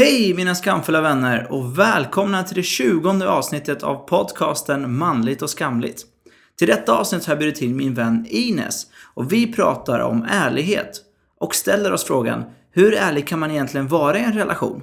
[0.00, 6.04] Hej mina skamfulla vänner och välkomna till det tjugonde avsnittet av podcasten Manligt och skamligt.
[6.58, 11.00] Till detta avsnitt har jag bjudit till min vän Ines och vi pratar om ärlighet
[11.40, 14.82] och ställer oss frågan hur ärlig kan man egentligen vara i en relation?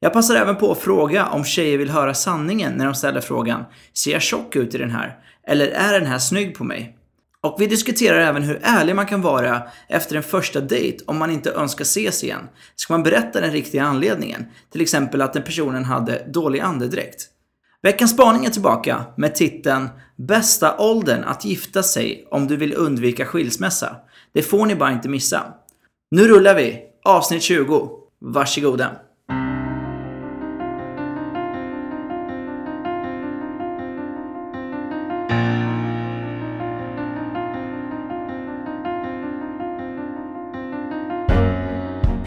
[0.00, 3.64] Jag passar även på att fråga om tjejer vill höra sanningen när de ställer frågan
[3.94, 5.18] Ser jag tjock ut i den här?
[5.46, 6.96] Eller är den här snygg på mig?
[7.42, 11.30] Och vi diskuterar även hur ärlig man kan vara efter en första dejt om man
[11.30, 12.48] inte önskar ses igen.
[12.76, 14.46] Ska man berätta den riktiga anledningen?
[14.70, 17.28] Till exempel att den personen hade dålig andedräkt.
[17.82, 23.26] Veckans spaning är tillbaka med titeln “Bästa åldern att gifta sig om du vill undvika
[23.26, 23.96] skilsmässa”.
[24.32, 25.42] Det får ni bara inte missa.
[26.10, 26.80] Nu rullar vi!
[27.04, 27.90] Avsnitt 20.
[28.20, 28.90] Varsågoda!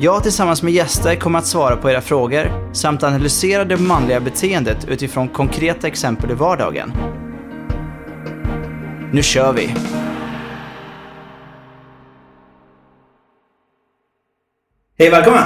[0.00, 4.88] Jag tillsammans med gäster kommer att svara på era frågor samt analysera det manliga beteendet
[4.88, 6.92] utifrån konkreta exempel i vardagen.
[9.12, 9.74] Nu kör vi!
[14.98, 15.42] Hej välkommen!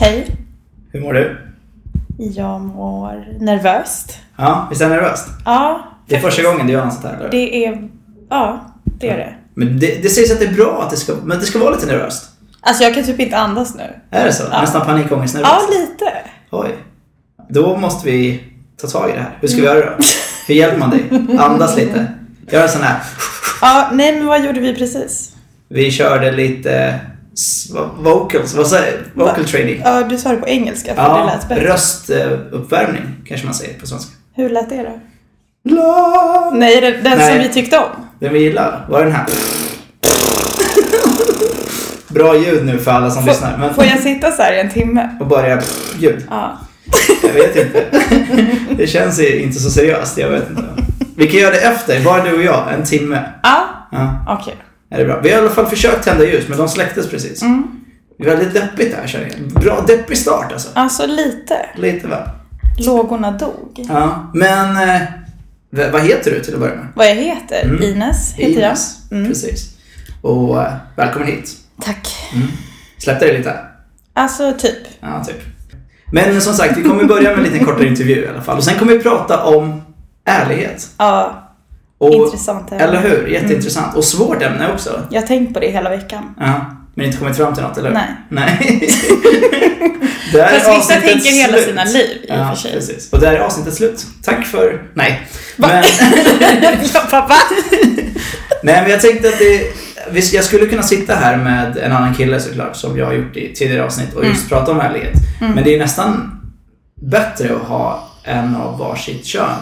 [0.00, 0.36] Hej.
[0.92, 1.38] Hur mår du?
[2.18, 4.18] Jag mår nervöst.
[4.36, 5.28] Ja, visst är det nervöst?
[5.44, 5.80] Ja.
[6.06, 7.30] Det är första gången du gör något sånt här eller?
[7.30, 7.88] Det är...
[8.30, 9.34] Ja, det är det.
[9.54, 11.70] Men det, det sägs att det är bra att det ska, men det ska vara
[11.70, 12.35] lite nervöst.
[12.66, 13.82] Alltså jag kan typ inte andas nu.
[14.10, 14.44] Är det så?
[14.52, 14.60] Ja.
[14.60, 15.52] Nästan panikångestnervöst?
[15.52, 16.12] Ja, lite.
[16.50, 16.68] Oj.
[17.48, 18.44] Då måste vi
[18.80, 19.38] ta tag i det här.
[19.40, 19.96] Hur ska vi göra då?
[20.46, 21.02] Hur hjälper man dig?
[21.38, 22.06] Andas lite.
[22.50, 22.96] Gör en sån här.
[23.60, 25.32] Ja, nej men vad gjorde vi precis?
[25.68, 27.00] Vi körde lite
[27.98, 29.80] vocals, vad säger Vocal training.
[29.84, 31.72] Ja, du sa det på engelska för det Ja, lät bättre.
[31.72, 34.12] röstuppvärmning kanske man säger på svenska.
[34.34, 35.00] Hur lät det då?
[35.74, 36.50] La.
[36.54, 37.32] Nej, den, den Nej.
[37.32, 37.90] som vi tyckte om.
[38.20, 39.26] Den vi gillar var den här.
[42.16, 43.58] Bra ljud nu för alla som lyssnar.
[43.58, 45.10] Men Får jag sitta så här i en timme?
[45.20, 45.60] och bara
[45.98, 46.24] ljud.
[46.30, 46.58] Ja.
[47.22, 47.84] Jag vet inte.
[48.76, 50.18] Det känns inte så seriöst.
[50.18, 50.64] Jag vet inte.
[51.16, 52.72] Vi kan göra det efter, bara du och jag.
[52.74, 53.22] En timme.
[53.42, 54.54] Ja, Ja, okej.
[54.90, 55.20] är det bra.
[55.20, 57.42] Vi har i alla fall försökt tända ljus, men de släcktes precis.
[57.42, 57.66] Mm.
[58.18, 59.62] Det är väldigt deppigt det här jag.
[59.62, 60.68] Bra deppig start alltså.
[60.74, 61.56] Alltså lite.
[61.76, 62.30] Lite va?
[62.78, 63.84] Lågorna dog.
[63.88, 64.30] Ja.
[64.34, 65.00] Men, eh,
[65.92, 66.86] vad heter du till att börja med?
[66.94, 67.64] Vad jag heter?
[67.64, 67.82] Mm.
[67.82, 68.98] Ines heter Ines.
[69.10, 69.18] jag.
[69.18, 69.28] Mm.
[69.30, 69.70] Precis.
[70.22, 71.50] Och eh, välkommen hit.
[71.82, 72.08] Tack.
[72.98, 73.54] Släppte det lite?
[74.14, 74.78] Alltså typ.
[75.00, 75.36] Ja, typ.
[76.12, 78.56] Men som sagt, vi kommer börja med en liten kortare intervju i alla fall.
[78.56, 79.82] Och sen kommer vi prata om
[80.24, 80.88] ärlighet.
[80.98, 81.42] Ja,
[81.98, 82.84] Och, intressant ämne.
[82.84, 83.26] Eller hur?
[83.28, 83.96] Jätteintressant.
[83.96, 85.02] Och svårt ämne också.
[85.10, 86.34] Jag har tänkt på det hela veckan.
[86.40, 86.54] Ja.
[86.94, 87.96] Men inte kommit fram till något, eller hur?
[87.96, 88.08] Nej.
[88.28, 88.88] Nej.
[90.32, 91.64] Där Fast vissa tänker hela slut.
[91.64, 92.72] sina liv i och Ja, för sig.
[92.72, 93.12] precis.
[93.12, 94.06] Och där är avsnittet slut.
[94.24, 94.82] Tack för...
[94.94, 95.26] Nej.
[95.56, 95.68] Va?
[95.68, 95.84] Men,
[96.94, 97.34] ja, pappa.
[98.62, 99.72] nej, men jag tänkte att det...
[100.10, 103.36] visst, Jag skulle kunna sitta här med en annan kille såklart, som jag har gjort
[103.36, 105.14] i tidigare avsnitt och just prata om ärlighet.
[105.40, 106.40] Men det är nästan
[107.02, 109.58] bättre att ha en av varsitt kön.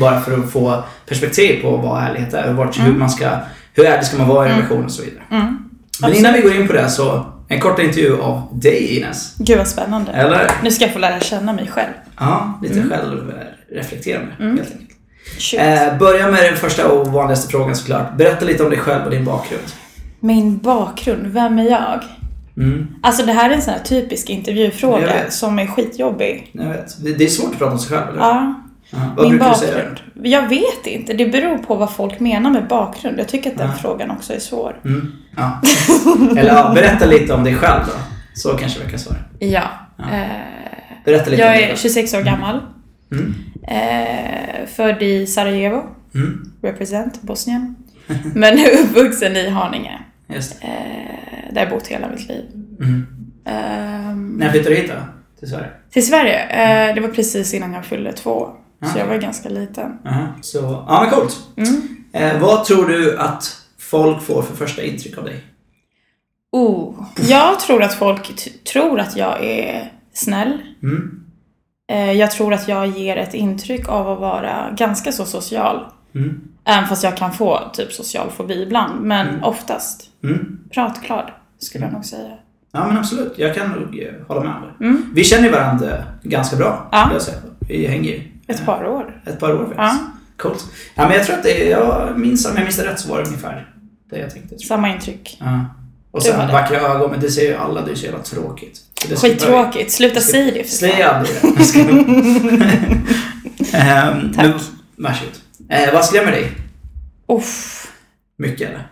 [0.00, 3.30] Bara för att få perspektiv på vad ärlighet är vart, hur man ska...
[3.74, 5.22] Hur ärlig ska man vara i en relation och så vidare.
[5.30, 5.58] Mm.
[6.00, 9.34] Men innan vi går in på det så, en kort intervju av dig Ines.
[9.38, 10.12] Gud vad spännande.
[10.12, 10.50] Eller?
[10.62, 11.92] Nu ska jag få lära känna mig själv.
[12.18, 14.92] Ja, lite självreflekterande helt enkelt.
[15.58, 18.16] Eh, börja med den första och vanligaste frågan såklart.
[18.16, 19.64] Berätta lite om dig själv och din bakgrund.
[20.22, 22.00] Min bakgrund, vem är jag?
[22.56, 26.50] Mm, Alltså det här är en sån här typisk intervjufråga som är skitjobbig.
[26.52, 27.18] jag vet.
[27.18, 28.54] Det, är svårt att prata om sig själv, eller Ja,
[28.90, 29.72] Ja, Vad min brukar du säga?
[29.74, 30.00] bakgrund.
[30.22, 33.18] Jag vet inte, det beror på vad folk menar med bakgrund.
[33.18, 33.74] Jag tycker att den Ja.
[33.82, 34.80] frågan också är svår.
[34.84, 35.60] Mm, ja.
[36.30, 37.92] Eller ja, berätta lite om dig själv då.
[38.34, 39.18] Så kanske vi kan svara.
[39.38, 39.62] Ja.
[39.96, 40.04] Ja.
[40.16, 40.26] Eh,
[41.04, 41.76] Berätta lite jag är själv.
[41.76, 42.60] 26 år gammal.
[43.12, 43.34] Mm,
[43.68, 45.82] Eh, född i Sarajevo,
[46.14, 47.76] mm, represent Bosnien.
[48.34, 49.98] Men uppvuxen i Haninge.
[50.28, 50.66] Just det.
[50.66, 52.44] Eh, där jag bott hela mitt liv.
[52.80, 53.06] Mm.
[53.44, 54.96] Ehm, När flyttade du hit då?
[55.38, 55.68] Till Sverige?
[55.90, 56.38] till Sverige,
[56.88, 58.48] eh, det var precis innan jag fyllde två.
[58.80, 58.86] Ah.
[58.86, 59.98] Så jag var ganska liten.
[60.06, 60.26] Aha.
[60.40, 60.58] Så,
[60.88, 61.40] ja men coolt.
[61.56, 61.96] Mm.
[62.12, 65.44] Eh, vad tror du att folk får för första intryck av dig?
[66.52, 66.94] Oh.
[67.28, 70.58] Jag tror att folk tror att jag är snäll.
[70.82, 71.18] Mm,
[71.92, 75.86] Eh, jag tror att jag ger ett intryck av att vara ganska så social.
[76.14, 79.00] mm, Även fast jag kan få typ social fobi ibland.
[79.02, 79.44] Men Mm.
[79.44, 80.58] oftast mm.
[80.74, 82.30] pratglad, skulle jag nog säga.
[82.72, 84.84] Ja men absolut, jag kan nog eh, hålla med om det.
[84.84, 85.10] Mm.
[85.14, 87.10] Vi känner ju varandra ganska bra, Ja.
[87.12, 87.38] jag säga.
[87.68, 89.22] Vi hänger ju Ett eh, par år.
[89.26, 89.78] ett par år faktiskt.
[89.78, 89.98] Ja.
[90.36, 90.66] Coolt.
[90.94, 93.18] Ja, men jag tror att det, jag minns, om jag minns det rätt så var
[93.18, 93.68] det ungefär
[94.10, 94.54] det jag tänkte.
[94.54, 94.60] jag.
[94.60, 95.36] Samma intryck.
[95.40, 95.64] Ja.
[96.10, 98.76] Och sen vackra ögon, men det ser ju alla, det är så jävla tråkigt.
[99.02, 99.92] Så det Skittråkigt.
[99.92, 102.62] Sluta säga det för Säg aldrig det.
[103.78, 104.46] Ehm, Tack.
[104.46, 104.58] men-
[104.96, 105.32] Varsågod.
[105.68, 106.52] Eh, vad skrämmer dig?
[107.28, 107.86] Uff.
[108.36, 108.86] Mycket eller?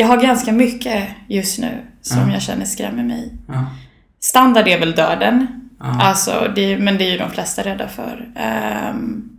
[0.00, 2.32] Jag har ganska mycket just nu som Ja.
[2.32, 3.32] jag känner skrämmer mig.
[3.48, 3.66] Ja.
[4.20, 5.46] Standard är väl döden.
[5.80, 6.00] Ja.
[6.00, 8.30] Alltså, det men det är ju de flesta rädda för.
[8.36, 9.30] Ehm,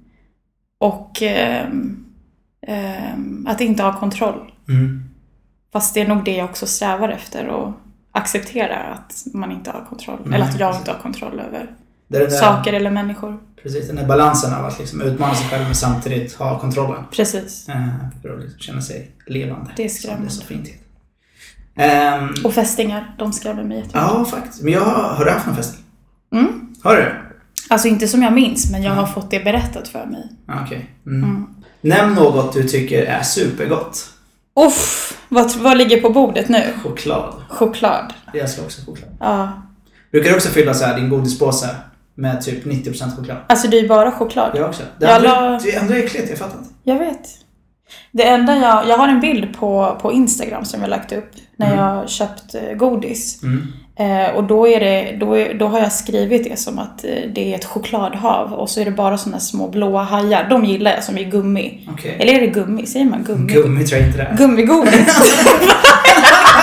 [0.79, 2.05] och ehm,
[2.67, 4.51] ehm, att inte ha kontroll.
[4.69, 5.09] Mm.
[5.73, 7.73] Fast det är nog det jag också strävar efter och
[8.11, 10.19] acceptera att man inte har kontroll.
[10.25, 11.69] Nej, eller att jag inte har kontroll över
[12.11, 13.39] där, saker eller människor.
[13.63, 17.03] Precis, den där balansen av att liksom utmana sig själv men samtidigt ha kontrollen.
[17.11, 17.69] Precis.
[17.69, 17.87] Eh,
[18.21, 19.71] för att liksom känna sig levande.
[19.75, 20.27] Det är Som skrämmande.
[20.27, 20.69] det så fint.
[21.75, 24.01] Ehm, Och fästingar, de skrämmer mig jättemycket.
[24.01, 24.61] ja, faktiskt.
[24.63, 25.83] Men jag har, har du haft någon fästing?
[26.33, 26.75] Mm.
[26.83, 27.11] Har du?
[27.69, 29.03] Alltså inte som jag minns, men jag Mm.
[29.05, 30.23] har fått det berättat för mig.
[30.47, 30.89] Ja, Okej.
[31.05, 31.23] Mm.
[31.23, 31.47] Mm.
[31.81, 34.05] Nämn något du tycker är supergott.
[34.67, 36.63] Uff, vad, vad ligger på bordet nu?
[36.83, 37.33] Choklad.
[37.49, 38.13] Choklad.
[38.33, 39.09] Jag älskar också choklad.
[39.19, 39.61] Ja.
[40.11, 41.69] Brukar du också fylla så här din godispåse
[42.15, 43.37] med typ 90% choklad?
[43.49, 44.51] Alltså det är ju bara choklad.
[44.55, 44.83] Jag också.
[44.99, 46.69] Det Jag andra, la- det är äckligt, jag fattar inte.
[46.83, 47.21] Jag vet.
[48.11, 48.87] Det enda jag...
[48.87, 51.79] Jag har en bild på, på Instagram som jag lagt upp när Mm.
[51.79, 53.43] jag köpt eh, godis.
[53.43, 53.67] Mm.
[53.99, 57.09] Eh, och då, är det, då, är, då har jag skrivit det som att eh,
[57.35, 60.47] det är ett chokladhav och så är det bara såna små blåa hajar.
[60.49, 61.87] De gillar jag som är gummi.
[61.93, 62.15] Okej.
[62.19, 62.85] Eller är det gummi?
[62.85, 63.53] Säger man gummi?
[63.53, 64.37] Gummi tror jag inte det är.
[64.37, 64.93] Gummigodis.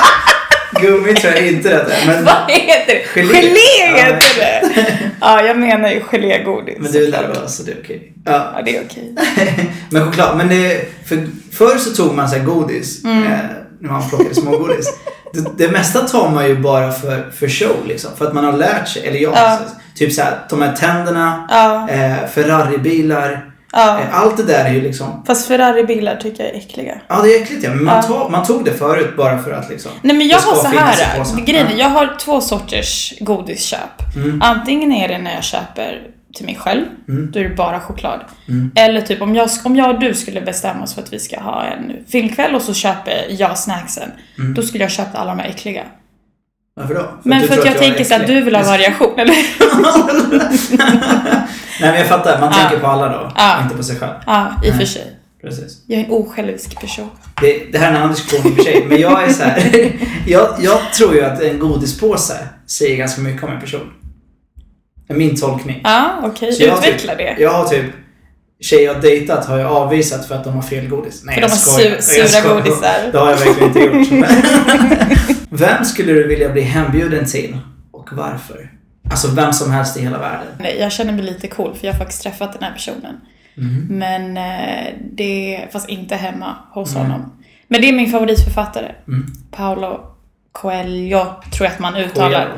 [0.80, 2.06] Gummi tror jag inte det är.
[2.06, 3.20] Men, Vad heter det?
[3.20, 3.34] Gelé.
[3.34, 3.96] Gelé, Ja.
[4.04, 5.10] heter det!
[5.20, 6.76] Ja, jag menar ju gelégodis.
[6.78, 8.12] men du är nervös så det är okej.
[8.24, 8.52] Ja.
[8.56, 9.14] Ja, det är okej.
[9.90, 13.22] men choklad, men det, för, förr så tog man så här godis, Mm.
[13.24, 13.38] eh,
[13.80, 14.86] när man plockade smågodis.
[15.32, 18.10] det, det mesta tar man ju bara för, för show liksom.
[18.18, 19.58] För att man har lärt sig, eller jag, Ja.
[19.68, 23.47] så, typ så här, de här tänderna, Ja, eh, Ferraribilar.
[23.72, 24.00] Ja.
[24.00, 27.00] Eh, allt det där är ju liksom, Fast Ferrari-bilar tycker jag är äckliga.
[27.08, 28.02] ja det är äckligt ja, men man, Ja.
[28.02, 29.90] tog, man tog det förut bara för att liksom.
[30.02, 31.46] Nej men jag har så här.
[31.46, 31.76] Grejen Ja.
[31.78, 34.16] jag har två sorters godisköp.
[34.16, 34.42] Mm.
[34.42, 36.02] Antingen är det när jag köper
[36.34, 37.30] till mig själv, Mm.
[37.30, 38.20] då är det bara choklad.
[38.48, 38.70] Mm.
[38.74, 41.40] Eller typ om jag, om jag och du skulle bestämma oss för att vi ska
[41.40, 44.10] ha en filmkväll och så köper jag snacksen.
[44.38, 44.54] Mm.
[44.54, 45.82] Då skulle jag köpa alla de här äckliga.
[46.76, 47.08] Varför då?
[47.22, 49.34] Men du för tror att jag är tänker så att du vill ha variation, eller?
[51.80, 53.32] Nej men jag fattar, man tänker på alla då.
[53.62, 54.12] Inte på sig själv.
[54.26, 55.14] Ja, i och för sig.
[55.42, 55.82] Precis.
[55.86, 57.10] Jag är en osjälvisk person.
[57.40, 59.42] Det, det här är en annan diskussion i och för sig, men jag är så
[59.42, 59.92] här.
[60.26, 63.92] jag, jag tror ju att en godispåse säger ganska mycket om en person.
[65.08, 65.80] Min tolkning.
[65.84, 66.56] Ja, okej.
[66.62, 67.42] Jag har Utveckla typ, det.
[67.42, 67.84] Jag har typ
[68.60, 71.22] tjejer jag dejtat har jag avvisat för att de har fel godis.
[71.24, 71.90] Nej För jag de har skojar.
[71.90, 72.54] su- Jag sura skojar.
[72.54, 72.94] godisar.
[73.12, 74.28] Det har jag verkligen inte gjort.
[75.50, 77.58] vem skulle du vilja bli hembjuden till?
[77.92, 78.70] Och varför?
[79.10, 80.46] Alltså vem som helst i hela världen.
[80.58, 83.20] Nej, jag känner mig lite cool för jag har faktiskt träffat den här personen.
[83.54, 83.86] Mhm.
[83.90, 87.02] Men eh, det, fast inte hemma hos Nej.
[87.02, 87.32] honom.
[87.68, 88.92] Men det är min favoritförfattare.
[89.08, 89.26] Mm.
[89.50, 90.00] Paolo
[90.52, 92.48] Coelho, tror jag att man uttalar.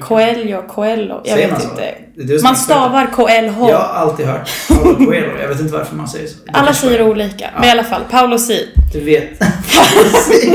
[0.00, 2.42] Coelho, Coelho, Coelho, jag Säger vet man inte.
[2.42, 3.70] Man stavar Coelho.
[3.70, 5.38] Jag har alltid hört Paulo Coelho.
[5.40, 6.34] Jag vet inte varför man säger så.
[6.44, 7.44] Det Alla säger bara- olika.
[7.44, 7.50] Ja.
[7.60, 8.68] Men i alla fall, Paolo Si.
[8.92, 9.38] Du vet.
[9.38, 10.50] Paolo Si.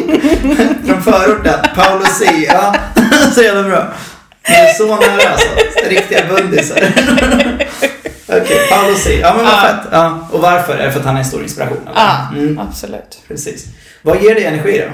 [0.86, 1.60] Från förorten.
[1.76, 2.46] Paolo Si.
[2.54, 2.76] Ja,
[3.36, 3.88] så jävla bra.
[4.48, 5.48] Det är så nära alltså.
[5.90, 6.78] Riktiga bundisar.
[8.28, 9.20] Okej, Paolo Si.
[9.20, 9.62] Ja, men vad Ja.
[9.62, 9.88] fett.
[9.92, 10.28] Ja.
[10.32, 10.78] Och varför?
[10.78, 11.90] Är det för att han är en stor inspiration?
[11.96, 13.22] Ja, Mm, absolut.
[13.28, 13.66] precis.
[14.02, 14.94] Vad ger dig energi då?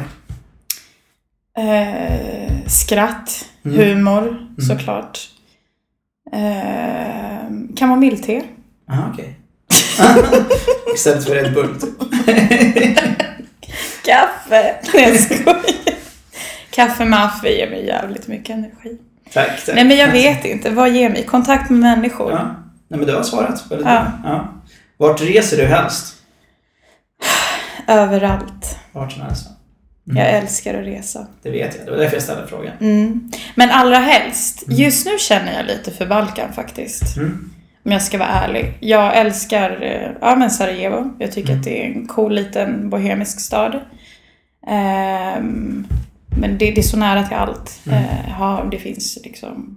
[1.62, 3.77] Eh, skratt, Mm.
[3.77, 4.38] humor,
[4.68, 5.20] såklart.
[6.34, 8.41] Eh, kamomillte.
[8.91, 9.36] Aha, okej.
[10.96, 12.00] Istället för Red Bull, typ.
[14.06, 14.75] Kaffe!
[14.94, 15.62] Nej jag skojar.
[16.72, 18.98] Kaffe med affe ger mig jävligt mycket energi.
[19.34, 19.76] Tack, tack.
[19.76, 21.24] Nej men jag vet inte, vad ger mig?
[21.24, 22.32] Kontakt med människor.
[22.32, 22.38] Ja.
[22.88, 24.02] Nej, men du har svarat väldigt Ja.
[24.24, 24.32] bra.
[24.32, 24.54] Ja.
[24.98, 26.16] Vart reser du helst?
[27.88, 28.78] Överallt.
[28.92, 29.48] Vart som helst.
[30.10, 30.24] Mm.
[30.26, 31.28] Jag älskar att resa.
[31.42, 31.86] Det vet jag.
[31.86, 32.74] Det var därför jag ställde frågan.
[32.82, 33.32] Mm.
[33.56, 37.18] Men allra helst, just nu känner jag lite för Balkan faktiskt.
[37.18, 37.50] Mm.
[37.86, 38.78] Om jag ska vara ärlig.
[38.80, 41.14] Jag älskar eh, ja, men Sarajevo.
[41.20, 41.60] Jag tycker Mm.
[41.60, 43.80] att det är en cool liten bohemisk stad.
[44.68, 45.88] Ehm,
[46.38, 47.80] men det, det är så nära till allt.
[47.86, 48.04] Mm.
[48.04, 49.76] Eh, hav, det finns liksom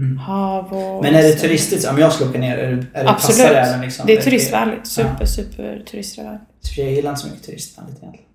[0.00, 0.18] Mm.
[0.18, 1.02] hav och...
[1.02, 1.88] Men är det turistigt?
[1.88, 3.38] Om jag skulle åka ner, är det, är det Absolut.
[3.38, 4.06] passar det även liksom?
[4.06, 4.86] Det är turistvänligt.
[4.86, 5.26] Super, Ja.
[5.26, 6.42] super turistvänligt.
[6.60, 8.26] Så Jag gillar inte så mycket turistvänligt egentligen.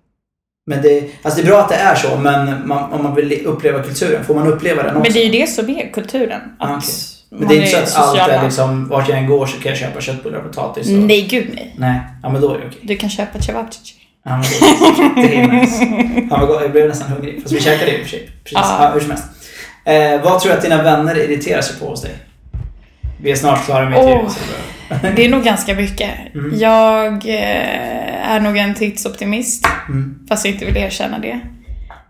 [0.66, 3.46] Men det, alltså det är bra att det är så, men man, om man vill
[3.46, 5.02] uppleva kulturen, får man uppleva den också?
[5.02, 6.40] Men det är ju det som är kulturen.
[6.58, 6.88] Att Ah, okej.
[7.30, 8.34] Men man det är inte så att allt sociala.
[8.34, 10.92] är liksom, vart jag än går så kan jag köpa köttbullar och potatis och...
[10.98, 11.74] Nej, gud nej.
[11.78, 12.80] Nej, ja men då är det okej.
[12.82, 13.94] Du kan köpa cevapcici.
[14.22, 14.42] Ja,
[15.16, 15.84] det, är nice.
[16.30, 16.62] Ja, vad gott.
[16.62, 17.42] jag blev nästan hungrig.
[17.42, 18.30] Fast vi käkade det i och för sig.
[18.44, 18.52] Precis.
[18.52, 18.76] Ja.
[18.80, 19.24] Ja, hur som helst.
[19.84, 22.16] Eh, vad tror du att dina vänner irriterar sig på hos dig?
[23.22, 24.30] Vi är snart klara med intervjun.
[24.30, 25.10] så det är bra.
[25.16, 26.10] Det är nog ganska mycket.
[26.34, 26.58] Mm.
[26.58, 29.66] Jag eh, är nog en tidsoptimist.
[29.88, 30.18] Mm.
[30.28, 31.40] Fast jag inte vill erkänna det.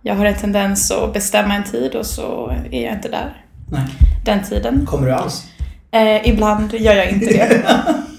[0.02, 3.44] Jag har en tendens att bestämma en tid och så är jag inte där.
[3.70, 3.82] Nej.
[4.24, 4.86] Den tiden.
[4.86, 5.44] Kommer du alls?
[5.90, 7.62] Eh, ibland gör jag inte det.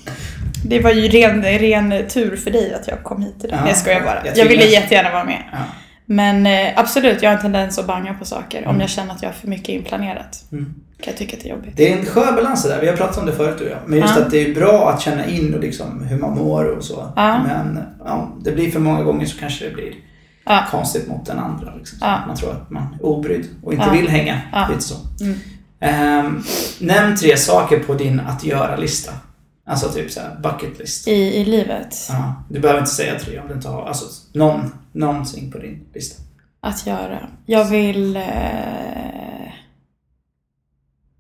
[0.65, 3.57] Det var ju ren, ren tur för dig att jag kom hit idag.
[3.57, 4.25] Ja, Nej, jag skojar bara.
[4.25, 5.43] jag Jag, ville jättegärna vara med.
[5.51, 5.57] Ja.
[6.05, 8.59] Men eh, absolut, jag har en tendens att banga på saker.
[8.63, 8.81] Om Mm.
[8.81, 10.43] jag känner att jag har för mycket inplanerat.
[10.51, 10.65] Mm.
[10.65, 11.73] Kan jag tycka att det är jobbigt.
[11.77, 12.81] Det är en skön balans det där.
[12.81, 13.79] Vi har pratat om det förut du och jag.
[13.85, 14.21] Men just Ja.
[14.21, 17.11] att det är bra att känna in och liksom hur man mår och så.
[17.15, 17.43] Ja.
[17.43, 19.93] Men ja, det blir för många gånger så kanske det blir
[20.45, 20.63] Ja.
[20.71, 21.75] konstigt mot den andra.
[21.75, 21.97] Liksom.
[22.27, 23.93] Man tror att man är obrydd och inte Ja.
[23.93, 24.41] vill hänga.
[24.51, 24.67] Ja.
[24.69, 24.95] Lite så.
[25.21, 25.37] Mm.
[25.79, 26.43] Ehm,
[26.79, 29.11] nämn tre saker på din att göra-lista.
[29.65, 31.07] Alltså typ såhär bucket list.
[31.07, 31.95] I, I livet.
[32.09, 32.43] Ja.
[32.49, 36.23] Du behöver inte säga tre om du inte har, alltså någon, någonting på din lista.
[36.59, 37.27] Att göra.
[37.45, 38.15] Jag vill...
[38.15, 38.21] Eh,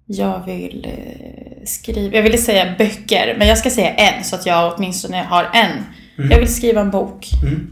[0.05, 2.15] jag vill eh, skriva...
[2.15, 5.71] Jag ville säga böcker, men jag ska säga en så att jag åtminstone har en.
[6.17, 6.31] Mm.
[6.31, 7.27] Jag vill skriva en bok.
[7.43, 7.69] Mm.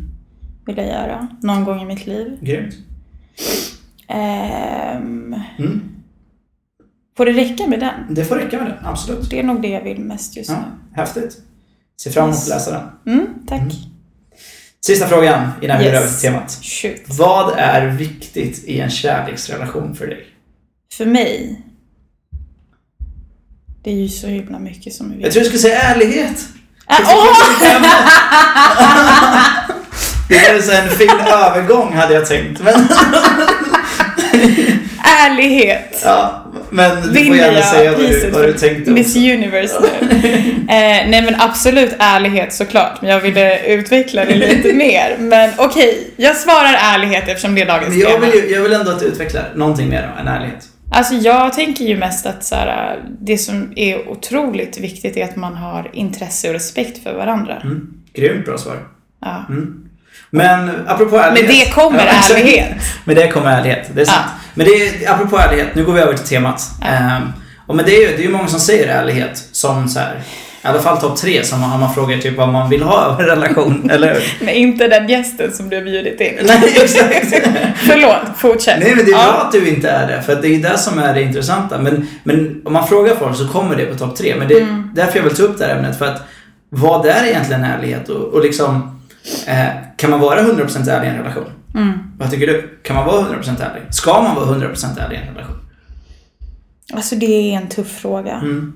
[0.65, 1.27] Vill jag göra.
[1.41, 2.37] Någon gång i mitt liv.
[2.41, 2.75] Grymt.
[4.07, 5.81] Ehm, Mm.
[7.19, 7.93] Får det räcka med den?
[8.15, 9.29] Det får räcka med det, absolut.
[9.29, 10.95] Det är nog det jag vill mest just Ja, nu.
[11.01, 11.37] häftigt.
[12.01, 12.49] Ser fram emot att Yes.
[12.49, 13.13] läsa den.
[13.15, 13.59] Mm, tack.
[13.59, 13.71] Mm.
[14.85, 16.59] Sista frågan innan vi går över till temat.
[16.61, 17.01] Shoot.
[17.05, 20.25] Vad är viktigt i en kärleksrelation för dig?
[20.93, 21.61] För mig.
[23.83, 25.33] Det är ju så himla mycket som är Jag viktigt.
[25.33, 26.47] tror du skulle säga ärlighet.
[26.85, 26.97] Ah,
[30.29, 32.61] Det är att Det så en fin övergång hade jag tänkt.
[32.63, 32.87] Men,
[35.19, 36.01] Ärlighet!
[36.03, 39.19] ja, men du får Vinner gärna säga vad du, vad du tänkte Miss också.
[39.19, 40.07] Universe nu.
[40.59, 43.01] eh, nej men absolut ärlighet såklart.
[43.01, 45.15] Men jag ville utveckla det lite mer.
[45.19, 48.73] Men okej, jag svarar ärlighet eftersom det är dagens Men jag vill, ju, jag vill
[48.73, 50.65] ändå att du utvecklar någonting mer än ärlighet.
[50.91, 55.35] Alltså jag tänker ju mest att så här, det som är otroligt viktigt är att
[55.35, 57.55] man har intresse och respekt för varandra.
[57.63, 57.87] Mm.
[58.13, 58.77] Grymt bra svar.
[59.21, 59.45] Ja.
[59.49, 59.85] Mm.
[60.29, 61.49] Men apropå ärlighet.
[61.49, 62.31] det kommer exakt.
[62.31, 62.67] ärlighet.
[63.05, 64.25] Med det kommer ärlighet, det är sant.
[64.27, 64.39] Ja.
[64.59, 66.61] Men det är, apropå ärlighet, nu går vi över till temat.
[66.81, 66.87] Ja.
[66.87, 67.23] Ehm,
[67.67, 70.15] och men det är ju det är många som säger ärlighet som så här,
[70.63, 73.19] i alla fall topp tre, som om man frågar typ vad man vill ha av
[73.19, 74.23] en relation, eller hur?
[74.45, 76.33] Men inte den gästen som du har bjudit in.
[76.43, 77.25] Nej, exakt.
[77.75, 78.79] Förlåt, fortsätt.
[78.79, 79.23] Nej men det är Ja.
[79.31, 81.77] bra att du inte är det, för det är ju det som är det intressanta.
[81.77, 84.35] Men, men om man frågar folk så kommer det på topp tre.
[84.39, 84.91] Men det är Mm.
[84.95, 86.21] därför jag vill ta upp det här ämnet, för att
[86.69, 88.09] vad är egentligen ärlighet?
[88.09, 88.98] Och, och liksom,
[89.47, 89.67] eh,
[89.97, 91.51] kan man vara 100% ärlig i en relation?
[91.75, 91.99] Mm.
[92.17, 92.79] Vad tycker du?
[92.83, 93.93] Kan man vara 100% ärlig?
[93.93, 95.57] Ska man vara 100% ärlig i en relation?
[96.93, 98.33] Alltså det är en tuff fråga.
[98.33, 98.73] Mm.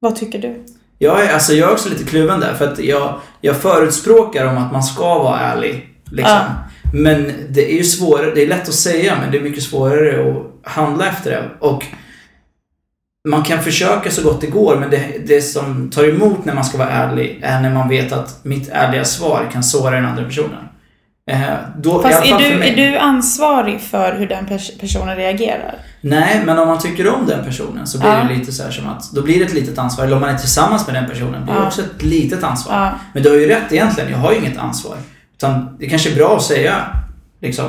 [0.00, 0.64] Vad tycker du?
[0.98, 4.58] Jag är, alltså, jag är också lite kluven där, för att jag, jag förutspråkar om
[4.58, 5.88] att man ska vara ärlig.
[6.04, 6.32] Liksom.
[6.32, 6.46] Ja.
[6.92, 10.30] Men det är ju svårare, det är lätt att säga, men det är mycket svårare
[10.30, 11.50] att handla efter det.
[11.60, 11.86] Och
[13.28, 16.64] man kan försöka så gott det går, men det, det som tar emot när man
[16.64, 20.24] ska vara ärlig är när man vet att mitt ärliga svar kan såra den andra
[20.24, 20.68] personen.
[21.30, 21.40] Eh,
[21.78, 25.74] då, Fast är du, är du ansvarig för hur den pers- personen reagerar?
[26.00, 28.24] Nej, men om man tycker om den personen så blir Ja.
[28.28, 30.04] det lite så här som att, då blir det ett litet ansvar.
[30.04, 31.66] Eller om man är tillsammans med den personen, blir det Ja.
[31.66, 32.74] också ett litet ansvar.
[32.74, 32.90] Ja.
[33.14, 34.96] Men du har ju rätt egentligen, jag har ju inget ansvar.
[35.36, 36.74] Utan det kanske är bra att säga,
[37.42, 37.64] liksom,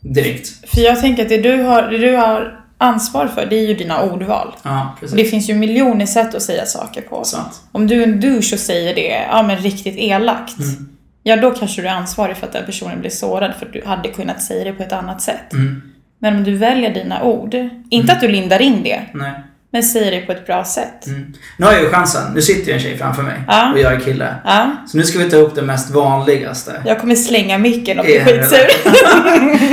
[0.00, 0.48] direkt.
[0.74, 3.74] För jag tänker att det du, har, det du har ansvar för, det är ju
[3.74, 4.54] dina ordval.
[4.62, 4.96] Ja.
[5.16, 7.24] Det finns ju miljoner sätt att säga saker på.
[7.24, 7.62] Sant.
[7.72, 10.58] Om du är en douche och säger det, ja men riktigt elakt.
[10.58, 10.88] Mm.
[11.22, 13.82] Ja, då kanske du är ansvarig för att den personen blir sårad för att du
[13.86, 15.52] hade kunnat säga det på ett annat sätt.
[15.52, 15.82] Mm.
[16.18, 17.56] Men om du väljer dina ord,
[17.90, 19.32] inte att du lindar in det, Nej.
[19.74, 21.06] Men säger det på ett bra sätt.
[21.06, 21.34] Mm.
[21.56, 22.32] Nu har jag ju chansen.
[22.34, 23.40] Nu sitter ju en tjej framför mig.
[23.48, 23.72] Ja.
[23.72, 24.34] Och jag är kille.
[24.44, 26.82] Ja, Så nu ska vi ta upp det mest vanligaste.
[26.86, 28.66] jag kommer slänga micken och bli skitsur.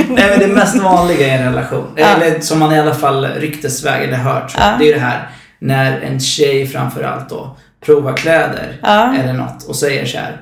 [0.14, 2.06] Nej men det mest vanliga i en relation, Ja.
[2.06, 5.28] eller som man i alla fall ryktesvägen har hört, det är det här
[5.58, 7.56] när en tjej framförallt då
[7.86, 8.80] provar kläder
[9.20, 10.36] eller något och säger så här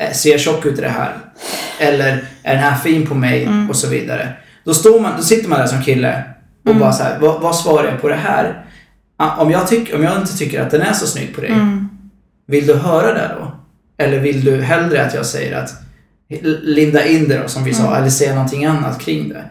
[0.00, 1.12] "Eh, Ser jag tjock ut i det här?
[1.78, 3.44] Eller är den här fin på mig?
[3.44, 3.70] Mm.
[3.70, 4.28] Och så vidare.
[4.64, 6.22] Då, står man, då sitter man där som kille
[6.64, 6.80] och Mm.
[6.80, 8.65] bara så här, vad, vad svarar jag på det här?
[9.16, 11.50] Ah, Om jag, tyck, om jag inte tycker att den är så snygg på dig,
[11.50, 11.88] Mm.
[12.46, 13.52] vill du höra det då?
[14.04, 15.70] Eller vill du hellre att jag säger att
[16.62, 17.94] linda in det då, som vi sa, Mm.
[18.00, 19.44] eller säga någonting annat kring det?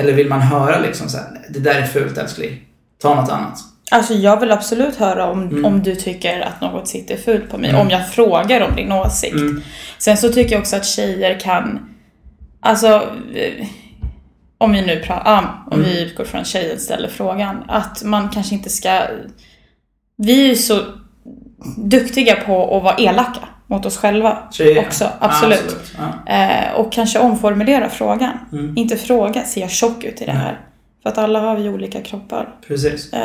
[0.00, 2.60] Eller vill man höra liksom så här, det där är fult älskling,
[3.02, 3.58] ta något annat.
[3.90, 5.64] Alltså jag vill absolut höra om, Mm.
[5.64, 7.70] om du tycker att något sitter fult på mig.
[7.70, 7.80] Mm.
[7.82, 9.34] Om jag frågar om din åsikt.
[9.34, 9.62] Mm.
[9.98, 11.80] Sen så tycker jag också att tjejer kan,
[12.60, 12.86] alltså
[13.34, 13.66] eh,
[14.58, 15.84] om vi nu pratar, om Mm.
[15.90, 19.00] vi utgår från tjejen ställer frågan, att man kanske inte ska,
[20.16, 20.80] vi är ju så
[21.76, 24.78] duktiga på att vara elaka mot oss själva Tjejer.
[24.86, 25.58] också, absolut.
[25.58, 25.94] Absolut.
[26.26, 26.32] Ja.
[26.32, 28.32] Eh, och kanske omformulera frågan.
[28.52, 28.76] Mm.
[28.76, 30.60] Inte fråga, ser jag tjock ut i det här?
[31.08, 32.48] För att alla har vi olika kroppar.
[32.68, 33.12] Precis.
[33.12, 33.20] Eh,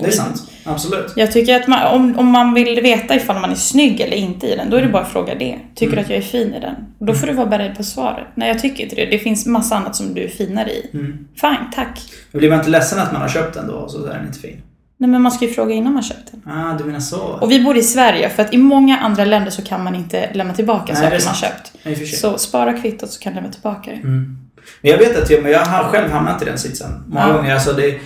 [0.00, 0.42] Det är sant.
[0.64, 1.12] Absolut.
[1.16, 4.46] Jag tycker att man, om, om man vill veta ifall man är snygg eller inte
[4.46, 5.58] i den, då är det bara att fråga det.
[5.74, 6.04] Tycker du Mm.
[6.04, 6.74] att jag är fin i den?
[6.98, 8.26] Då får du vara beredd på svaret.
[8.34, 9.06] Nej, jag tycker inte det.
[9.06, 10.90] Det finns massa annat som du är finare i.
[10.94, 11.26] Mm.
[11.40, 12.00] Fine, tack.
[12.32, 14.26] Men blir man inte ledsen att man har köpt den då och så är den
[14.26, 14.62] inte fin?
[14.96, 16.52] Nej, men man ska ju fråga innan man köpt den.
[16.52, 17.18] Ah, du menar så?
[17.20, 20.32] Och vi bor i Sverige, för att i många andra länder så kan man inte
[20.34, 21.72] lämna tillbaka Nej, saker man köpt.
[21.98, 22.06] Sig.
[22.06, 23.96] Så spara kvittot så kan du lämna tillbaka det.
[23.96, 24.38] Mm.
[24.80, 27.32] Men jag vet att jag, men jag har själv hamnat i den sitsen många Ja.
[27.36, 27.54] gånger.
[27.54, 27.98] Alltså det,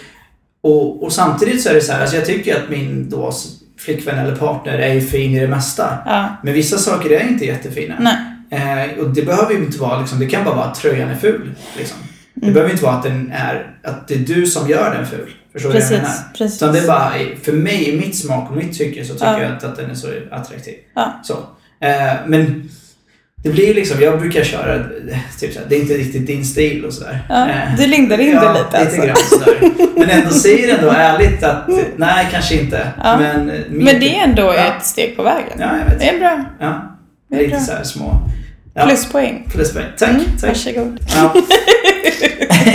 [0.60, 3.32] och, och samtidigt så är det så här, alltså jag tycker att min då
[3.78, 5.98] flickvän eller partner är ju fin i det mesta.
[6.06, 6.28] Ja.
[6.42, 8.18] Men vissa saker är inte jättefina.
[8.50, 11.16] Eh, och det behöver ju inte vara liksom, det kan bara vara att tröjan är
[11.16, 11.50] ful.
[11.78, 11.98] Liksom.
[12.34, 12.54] Det Mm.
[12.54, 15.30] behöver inte vara att den är, att det är du som gör den ful.
[15.52, 16.04] Förstår du vad jag menar?
[16.04, 16.62] Precis, precis.
[16.62, 19.42] Utan det är bara, för mig, i mitt smak och mitt tycke så tycker Ja.
[19.42, 20.74] jag att, att den är så attraktiv.
[20.94, 21.20] Ja.
[21.24, 21.32] Så.
[21.80, 22.68] Eh, men
[23.42, 24.84] det blir liksom, jag brukar köra,
[25.40, 27.26] typ såhär, det är inte riktigt din stil och sådär.
[27.28, 28.84] Ja, du lindar in det lite alltså.
[28.96, 29.70] lite grann sådär.
[29.96, 32.88] Men ändå säger ändå ärligt att, nej kanske inte.
[33.04, 33.16] Ja.
[33.18, 34.54] Men, min- Men det är ändå Ja.
[34.76, 35.58] ett steg på vägen.
[35.58, 35.98] Ja, jag vet.
[36.00, 36.44] Det är bra.
[36.60, 36.98] Ja.
[37.30, 38.30] Det är Lite såhär små...
[38.74, 38.86] Ja.
[38.86, 39.48] Pluspoäng.
[39.52, 39.86] Pluspoäng.
[39.98, 40.48] Tack, Mm, tack.
[40.50, 40.98] Varsågod.
[41.16, 41.34] Ja.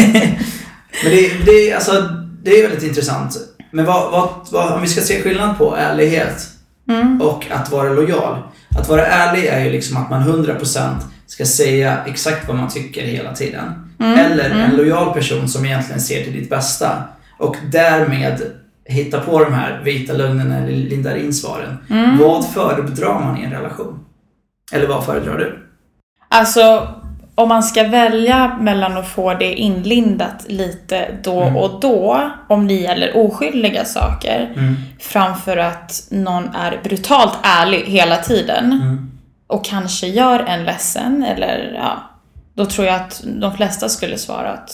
[1.04, 2.10] Men det, det, är- alltså,
[2.44, 3.38] det är väldigt intressant.
[3.72, 6.48] Men vad, vad, vad, om vi ska se skillnad på ärlighet
[6.90, 7.22] Mm.
[7.22, 8.38] och att vara lojal.
[8.76, 10.96] Att vara ärlig är ju liksom att man 100%
[11.28, 13.94] ska säga exakt vad man tycker hela tiden.
[14.00, 17.04] Mm, Eller en lojal person som egentligen ser till ditt bästa.
[17.38, 18.42] Och därmed
[18.86, 21.78] hitta på de här vita lögnerna eller lindar in svaren.
[21.90, 22.18] Mm.
[22.18, 24.00] Vad föredrar man i en relation?
[24.72, 25.68] Eller vad föredrar du?
[26.30, 26.96] Alltså,
[27.42, 31.56] om man ska välja mellan att få det inlindat lite då Mm.
[31.56, 34.76] och då, om det gäller oskyldiga saker, Mm.
[35.00, 39.12] framför att någon är brutalt ärlig hela tiden Mm.
[39.48, 42.04] och kanske gör en ledsen, eller ja,
[42.54, 44.72] då tror jag att de flesta skulle svara att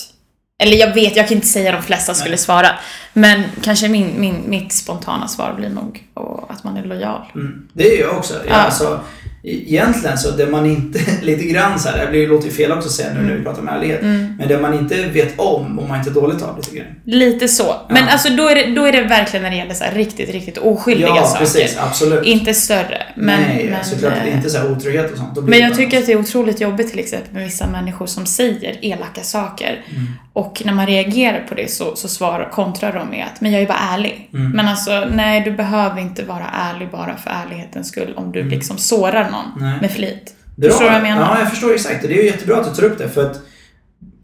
[0.64, 2.38] eller jag vet, jag kan inte säga de flesta skulle Nej.
[2.38, 2.68] svara.
[3.14, 6.04] Men kanske min, min, mitt spontana svar blir nog
[6.50, 7.22] att man är lojal.
[7.36, 7.68] Mm.
[7.74, 8.34] Det är jag också.
[8.34, 8.54] Jag, Ja.
[8.56, 9.00] alltså,
[9.44, 12.88] egentligen så det man inte, lite grann så här, det blir- låter ju fel också
[12.88, 14.01] att säga nu när vi pratar om ärlighet.
[14.01, 14.36] Mm.
[14.39, 16.88] Men det man inte vet om mår man inte dåligt av lite grann.
[17.05, 17.75] Lite så.
[17.90, 18.12] Men Ja.
[18.12, 20.57] alltså då är, det, då är det verkligen när det gäller så här riktigt, riktigt
[20.57, 21.40] oskyldiga Ja, saker.
[21.40, 21.77] precis.
[21.79, 22.25] Absolut.
[22.25, 23.01] Inte större.
[23.16, 24.14] Men, Nej, men, såklart.
[24.14, 25.38] Är eh, inte så här otrygghet och sånt.
[25.50, 28.75] Men jag tycker att det är otroligt jobbigt till exempel med vissa människor som säger
[28.81, 29.85] elaka saker.
[29.90, 30.07] Mm.
[30.38, 33.62] Och när man reagerar på det så, så svarar, kontrar de med att men jag
[33.62, 34.30] är bara ärlig.
[34.34, 34.52] Mm.
[34.52, 38.78] Men alltså, nej du behöver inte vara ärlig bara för ärlighetens skull om du liksom
[38.78, 39.70] sårar någon Mm.
[39.70, 39.82] Nej.
[39.82, 40.34] med flit.
[40.56, 40.70] Bra.
[40.70, 41.22] Förstår du vad jag menar?
[41.36, 42.02] Ja, jag förstår exakt.
[42.02, 43.40] Det är ju jättebra att du tar upp det för att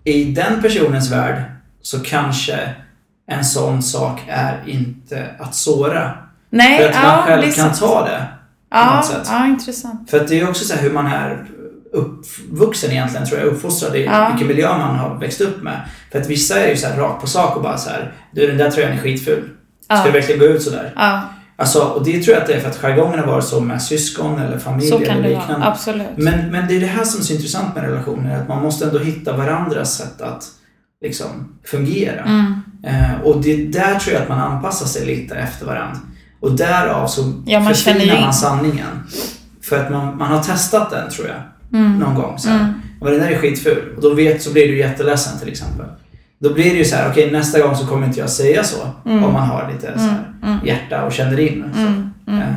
[0.03, 1.43] i den personens värld
[1.81, 2.59] så kanske
[3.27, 6.11] en sån sak är inte att såra.
[6.49, 8.17] Nej, För att man ja, själv är kan ta det.
[8.69, 9.27] på Ja, något sätt.
[9.31, 10.09] ja, intressant.
[10.09, 11.45] För att det är också så här hur man är
[11.93, 14.29] uppvuxen egentligen, tror jag, uppfostrad i Ja.
[14.29, 15.81] vilken miljö man har växt upp med.
[16.11, 18.47] För att vissa är ju så här rakt på sak och bara så här, du
[18.47, 19.43] den där tröjan är skitful.
[19.83, 20.03] Ska Ja.
[20.05, 20.93] du verkligen gå ut sådär?
[20.95, 21.21] Ja,
[21.55, 23.81] Alltså, och det tror jag att det är för att jargongen har varit så med
[23.81, 25.27] syskon eller familj eller det vara.
[25.39, 25.67] liknande.
[25.67, 26.07] Absolut.
[26.17, 28.85] Men, men det är det här som är så intressant med relationer, att man måste
[28.85, 30.43] ändå hitta varandras sätt att
[31.03, 32.21] liksom fungera.
[32.23, 32.53] Mm.
[32.83, 35.99] Eh, och det där tror jag att man anpassar sig lite efter varandra.
[36.39, 38.21] Och därav så Ja, man förfinar in.
[38.21, 39.03] man sanningen.
[39.63, 41.37] För att man, man har testat den tror jag,
[41.73, 41.99] Mm.
[41.99, 42.39] någon gång.
[42.39, 42.59] Så här.
[42.59, 42.73] Mm.
[42.99, 43.93] Och den där är skitful.
[43.95, 45.85] Och då vet, så blir du jätteledsen till exempel.
[46.39, 48.87] Då blir det ju så här, okej nästa gång så kommer inte jag säga så.
[49.05, 49.23] Mm.
[49.23, 50.59] Om man har lite så här, Mm.
[50.65, 51.63] hjärta och känner in.
[51.73, 51.79] Så.
[51.79, 52.09] Mm.
[52.27, 52.39] Mm.
[52.41, 52.47] Eh,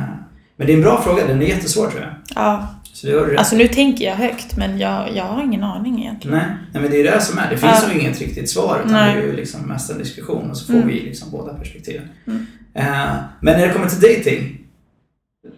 [0.57, 2.11] men det är en bra fråga, den är jättesvår tror jag.
[2.35, 2.67] Ja.
[2.93, 3.39] Så det rätt.
[3.39, 6.37] Alltså nu tänker jag högt, men jag, jag har ingen aning egentligen.
[6.37, 7.49] Nej, nej, men det är det som är.
[7.49, 7.99] Det finns Ja.
[7.99, 9.15] inget riktigt svar utan Nej.
[9.15, 10.87] det är ju liksom mest en diskussion och så får Mm.
[10.87, 12.03] vi liksom båda perspektiven.
[12.27, 12.45] Mm.
[12.73, 12.83] Eh,
[13.41, 14.59] men när det kommer till dating.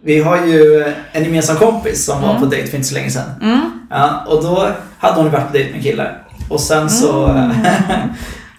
[0.04, 2.42] Vi har ju en gemensam kompis som var Mm.
[2.42, 3.30] på dejt för inte så länge sedan.
[3.42, 3.60] Mm.
[3.90, 6.22] Ja, och då hade hon varit på dejt med killar.
[6.48, 7.26] Och sen så...
[7.26, 7.50] Mm.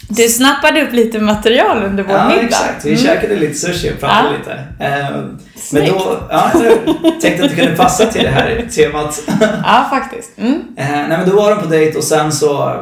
[0.10, 2.42] Du snappade upp lite material under vår ja, middag.
[2.44, 2.86] exakt.
[2.86, 3.04] Vi Mm.
[3.04, 4.38] käkade lite sushi och pratade Ja.
[4.38, 4.52] lite.
[4.86, 5.10] Eh,
[5.74, 6.18] men då...
[6.30, 6.52] Ja,
[7.04, 9.22] jag tänkte att det kunde passa till det här temat.
[9.64, 10.38] Ja, faktiskt.
[10.38, 10.54] Mm.
[10.78, 12.76] Eh, nej men då var de på dejt och sen så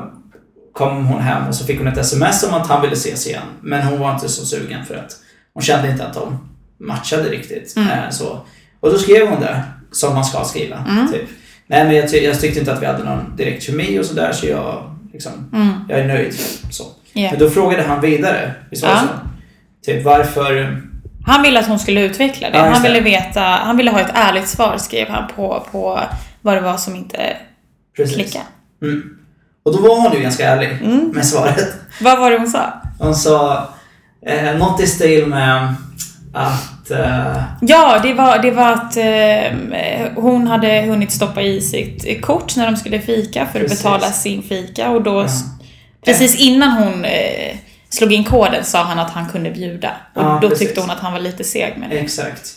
[0.74, 3.42] kom hon hem och så fick hon ett sms om att han ville ses igen.
[3.62, 5.12] Men hon var inte så sugen för att
[5.54, 6.49] hon kände inte att de
[6.80, 7.74] matchade riktigt.
[7.78, 7.90] Mm.
[7.90, 8.42] Eh, så.
[8.80, 10.78] Och då skrev hon det, som man ska skriva.
[10.90, 11.12] Mm.
[11.12, 11.30] Typ.
[11.68, 14.32] Nej men jag, ty- jag tyckte inte att vi hade någon direkt kemi och sådär
[14.34, 15.70] så jag, liksom, Mm.
[15.90, 16.34] jag är nöjd.
[16.72, 16.84] Så.
[17.14, 17.32] Yeah.
[17.32, 19.02] Men då frågade han vidare, visst var det Ja.
[19.02, 19.92] så?
[19.92, 20.82] Typ varför...
[21.26, 22.58] Han ville att hon skulle utveckla det.
[22.58, 26.00] Ja, han ville veta, han ville ha ett ärligt svar skrev han på, på
[26.42, 27.38] vad det var som inte
[27.98, 28.16] Precis.
[28.16, 28.46] klickade.
[28.82, 29.16] Mm.
[29.64, 31.12] Och då var hon ju ganska ärlig Mm.
[31.14, 31.76] med svaret.
[32.02, 32.74] Vad var det hon sa?
[33.00, 33.70] Hon sa
[34.26, 35.76] eh, något i stil med
[36.40, 36.92] att...
[36.92, 42.56] Eh, Ja, det var, det var att eh, hon hade hunnit stoppa i sitt kort
[42.56, 43.84] när de skulle fika för att Precis.
[43.84, 45.28] betala sin fika och då Ja.
[46.06, 47.58] Precis innan hon eh,
[47.90, 49.92] slog in koden sa han att han kunde bjuda.
[50.16, 50.68] Och Ja, då precis.
[50.68, 51.98] tyckte hon att han var lite seg med det.
[52.00, 52.50] Exakt.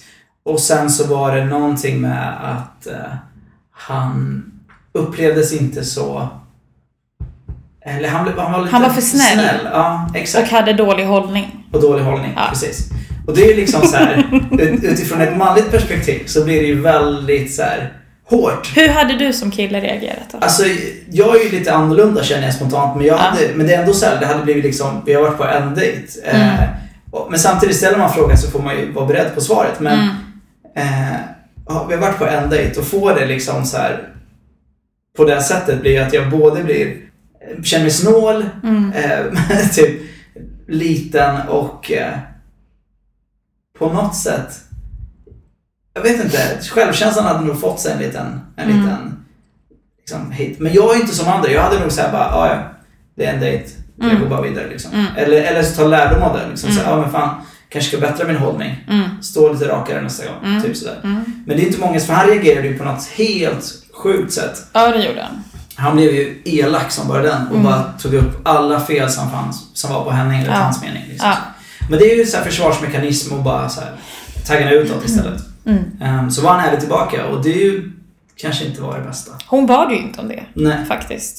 [0.45, 2.87] Och sen så var det någonting med att
[3.73, 4.45] han
[4.93, 6.29] upplevdes inte så...
[7.85, 9.59] Eller han, blev, han var lite Han var för snäll.
[9.73, 10.51] Ja, Och exakt.
[10.51, 11.67] hade dålig hållning.
[11.73, 12.47] Och dålig hållning, Ja.
[12.49, 12.89] precis.
[13.27, 14.25] Och det är liksom så här,
[14.59, 17.93] ut- utifrån ett manligt perspektiv så blir det ju väldigt så här
[18.25, 18.73] hårt.
[18.77, 20.39] Hur hade du som kille reagerat då?
[20.41, 20.63] Alltså,
[21.11, 23.21] jag är ju lite annorlunda känner jag spontant, men, jag Ja.
[23.23, 25.45] hade, men det är ändå så här, det hade blivit liksom, vi har varit på
[25.45, 26.07] en dejt.
[26.25, 26.71] Eh, Mm.
[27.11, 29.81] och, men samtidigt ställer man frågan så får man ju vara beredd på svaret.
[29.81, 30.09] Men Mm.
[30.77, 31.17] eh,
[31.69, 34.09] ja, vi har varit på en dejt och får det liksom så här
[35.17, 36.97] på det sättet blir att jag både blir,
[37.65, 38.93] känner mig snål, Mm.
[38.93, 40.01] eh, typ
[40.69, 42.13] liten och eh,
[43.89, 44.59] på något sätt
[45.95, 46.39] jag vet inte,
[46.71, 48.81] självkänslan hade nog fått sig en liten, en Mm.
[48.83, 49.25] liten
[49.99, 50.61] liksom, hit.
[50.61, 52.63] Men jag är inte som andra, jag hade nog såhär bara, "Ah, ja,
[53.17, 53.65] det är en dejt,
[53.97, 54.23] jag Mm.
[54.23, 54.93] går bara vidare liksom.
[54.93, 55.07] Mm.
[55.17, 56.71] Eller, eller så ta lärdom av det, liksom.
[56.71, 56.83] Mm.
[56.85, 57.35] Så, ja men fan,
[57.69, 58.85] kanske ska bättra min hållning.
[58.91, 59.23] Mm.
[59.23, 60.63] Stå lite rakare nästa gång, Mm.
[60.63, 61.01] typ sådär.
[61.05, 61.25] Mm.
[61.47, 63.65] Men det är inte många, för han reagerade ju på något helt
[64.03, 64.67] sjukt sätt.
[64.73, 65.45] Ja, det gjorde han.
[65.75, 67.63] Han blev ju elak som bara den och Mm.
[67.65, 70.55] bara tog upp alla fel som fanns, som var på henne enligt Ja.
[70.55, 71.05] hans mening.
[71.09, 71.29] Liksom.
[71.29, 71.37] Ja.
[71.91, 73.91] Men det är ju så här försvarsmekanism och bara så här,
[74.47, 75.41] taggarna utåt istället.
[75.67, 75.85] Mm.
[76.01, 77.93] Ehm, så var han ärlig tillbaka och det är ju
[78.37, 79.33] kanske inte var det bästa.
[79.47, 81.39] Hon bad ju inte om det, Nej, faktiskt.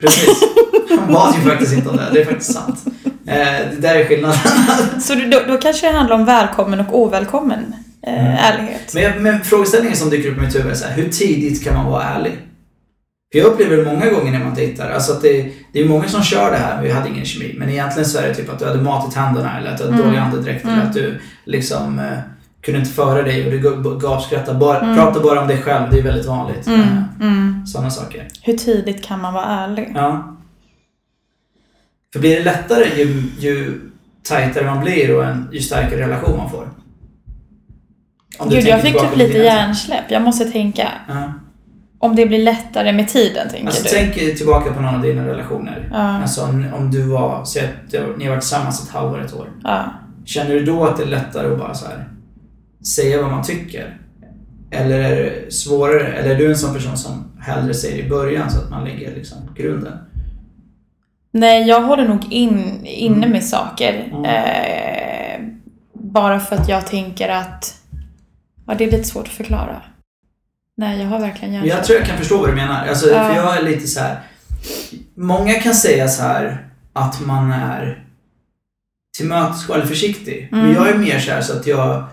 [0.00, 0.42] precis.
[0.98, 2.84] Han bad ju faktiskt inte om det, det är faktiskt sant.
[3.26, 3.34] Eh,
[3.70, 4.36] det där är skillnaden.
[5.00, 7.74] Så då, då kanske det handlar om välkommen och ovälkommen
[8.06, 8.26] eh, Mm.
[8.36, 8.94] ärlighet.
[8.94, 11.74] Men, men frågeställningen som dyker upp i mitt huvud är så här, hur tidigt kan
[11.74, 12.32] man vara ärlig?
[13.34, 16.08] För jag upplever det många gånger när man dejtar, alltså att det, det är många
[16.08, 18.58] som kör det här, vi hade ingen kemi, men egentligen så är det typ att
[18.58, 20.06] du hade mat i tänderna eller att du hade Mm.
[20.06, 20.86] dålig andedräkt eller Mm.
[20.86, 22.18] att du liksom eh,
[22.62, 24.58] kunde inte föra dig och du gapskrattade.
[24.58, 24.96] Bara, Mm.
[24.96, 26.66] Prata bara om dig själv, det är väldigt vanligt.
[26.66, 26.80] Mm.
[26.80, 27.66] Eh, Mm.
[27.66, 28.28] Sådana saker.
[28.42, 29.92] Hur tidigt kan man vara ärlig?
[29.94, 30.36] Ja.
[32.12, 33.80] För blir det lättare ju, ju
[34.22, 36.68] tajtare man blir och en, ju starkare relation man får?
[38.50, 40.04] Gud, jag fick typ lite hjärnsläpp.
[40.08, 40.88] Jag måste tänka.
[41.08, 41.32] Ja.
[42.04, 43.88] Om det blir lättare med tiden, tänker Alltså du?
[43.90, 45.88] tänk tillbaka på någon av dina relationer.
[45.92, 45.98] Ja.
[45.98, 46.42] Alltså
[46.74, 49.48] om, du var, säg att ni har varit tillsammans ett halvår, ett år.
[49.64, 49.84] Ja.
[50.24, 52.08] Känner du då att det är lättare att bara så här,
[52.86, 53.96] säga vad man tycker?
[54.70, 56.06] Eller är det svårare?
[56.06, 59.14] Eller är du en sån person som hellre säger i början så att man lägger
[59.14, 59.98] liksom grunden?
[61.30, 63.30] Nej, jag håller nog in, inne Mm.
[63.30, 64.10] med saker.
[64.12, 64.24] Mm.
[64.24, 65.54] Eh,
[65.92, 67.74] bara för att jag tänker att...
[68.66, 69.82] Ja, det är lite svårt att förklara.
[70.76, 71.76] Nej, jag har verkligen hjärnsläpp.
[71.76, 72.86] Jag tror jag kan förstå vad du menar.
[72.88, 73.28] Alltså, Ja.
[73.28, 74.20] För jag är lite så här.
[75.14, 78.04] Många kan säga så här att man är
[79.16, 80.48] tillmötesgående försiktig.
[80.50, 80.74] Men Mm.
[80.74, 82.04] jag är mer så här så att jag,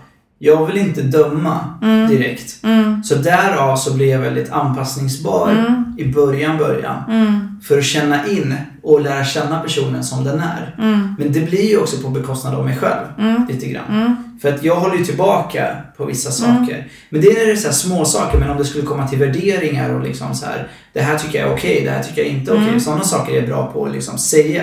[0.44, 2.10] jag vill inte döma Mm.
[2.10, 2.64] direkt.
[2.64, 3.04] Mm.
[3.04, 5.84] Så därav så blir jag väldigt anpassningsbar Mm.
[5.98, 6.96] i början, början.
[7.08, 7.60] Mm.
[7.62, 10.74] För att känna in och lära känna personen som den är.
[10.78, 11.14] Mm.
[11.18, 13.06] Men det blir ju också på bekostnad av mig själv.
[13.18, 13.46] Mm.
[13.48, 14.16] Lite grann.
[14.42, 16.88] För att jag håller ju tillbaka på vissa saker.
[17.10, 20.02] Men det är så här små saker men om det skulle komma till värderingar och
[20.02, 20.68] liksom så här.
[20.92, 22.68] Det här tycker jag är okej, det här tycker jag inte är okej.
[22.68, 22.80] Mm.
[22.80, 24.62] Sådana saker är jag bra på att liksom säga.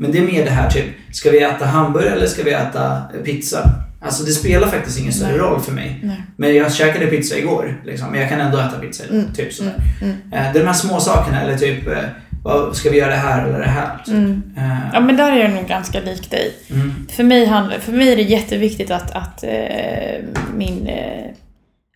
[0.00, 3.02] Men det är mer det här typ, ska vi äta hamburgare eller ska vi äta
[3.24, 3.58] pizza?
[4.00, 6.00] Alltså det spelar faktiskt ingen större roll för mig.
[6.02, 6.22] Nej.
[6.36, 8.10] Men jag käkade pizza igår, liksom.
[8.10, 9.16] men jag kan ändå äta pizza idag.
[9.16, 9.32] Mm.
[9.34, 9.74] Typ sådär.
[10.02, 10.16] Mm.
[10.32, 11.98] Eh, Det är de här små sakerna eller typ, eh,
[12.44, 13.98] vad, ska vi göra det här eller det här?
[14.04, 14.14] Typ.
[14.14, 14.42] Mm.
[14.56, 16.54] Eh, Ja, men där är jag nog ganska lik dig.
[16.70, 17.06] mm.
[17.10, 20.24] För mig, handlar, för mig är det jätteviktigt att, att eh,
[20.56, 20.86] min...
[20.86, 21.30] Eh,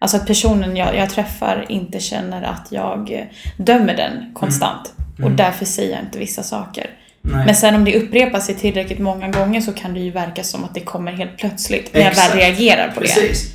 [0.01, 3.25] alltså att personen jag, jag träffar inte känner att jag eh,
[3.57, 4.93] dömer den konstant.
[5.19, 5.31] Mm.
[5.31, 6.87] Och därför säger jag inte vissa saker.
[7.23, 7.47] Nej.
[7.47, 10.65] Men sen om det upprepar sig tillräckligt många gånger så kan det ju verka som
[10.65, 11.95] att det kommer helt plötsligt.
[11.95, 12.31] När jag Exakt.
[12.35, 13.07] väl reagerar på det.
[13.07, 13.55] Precis.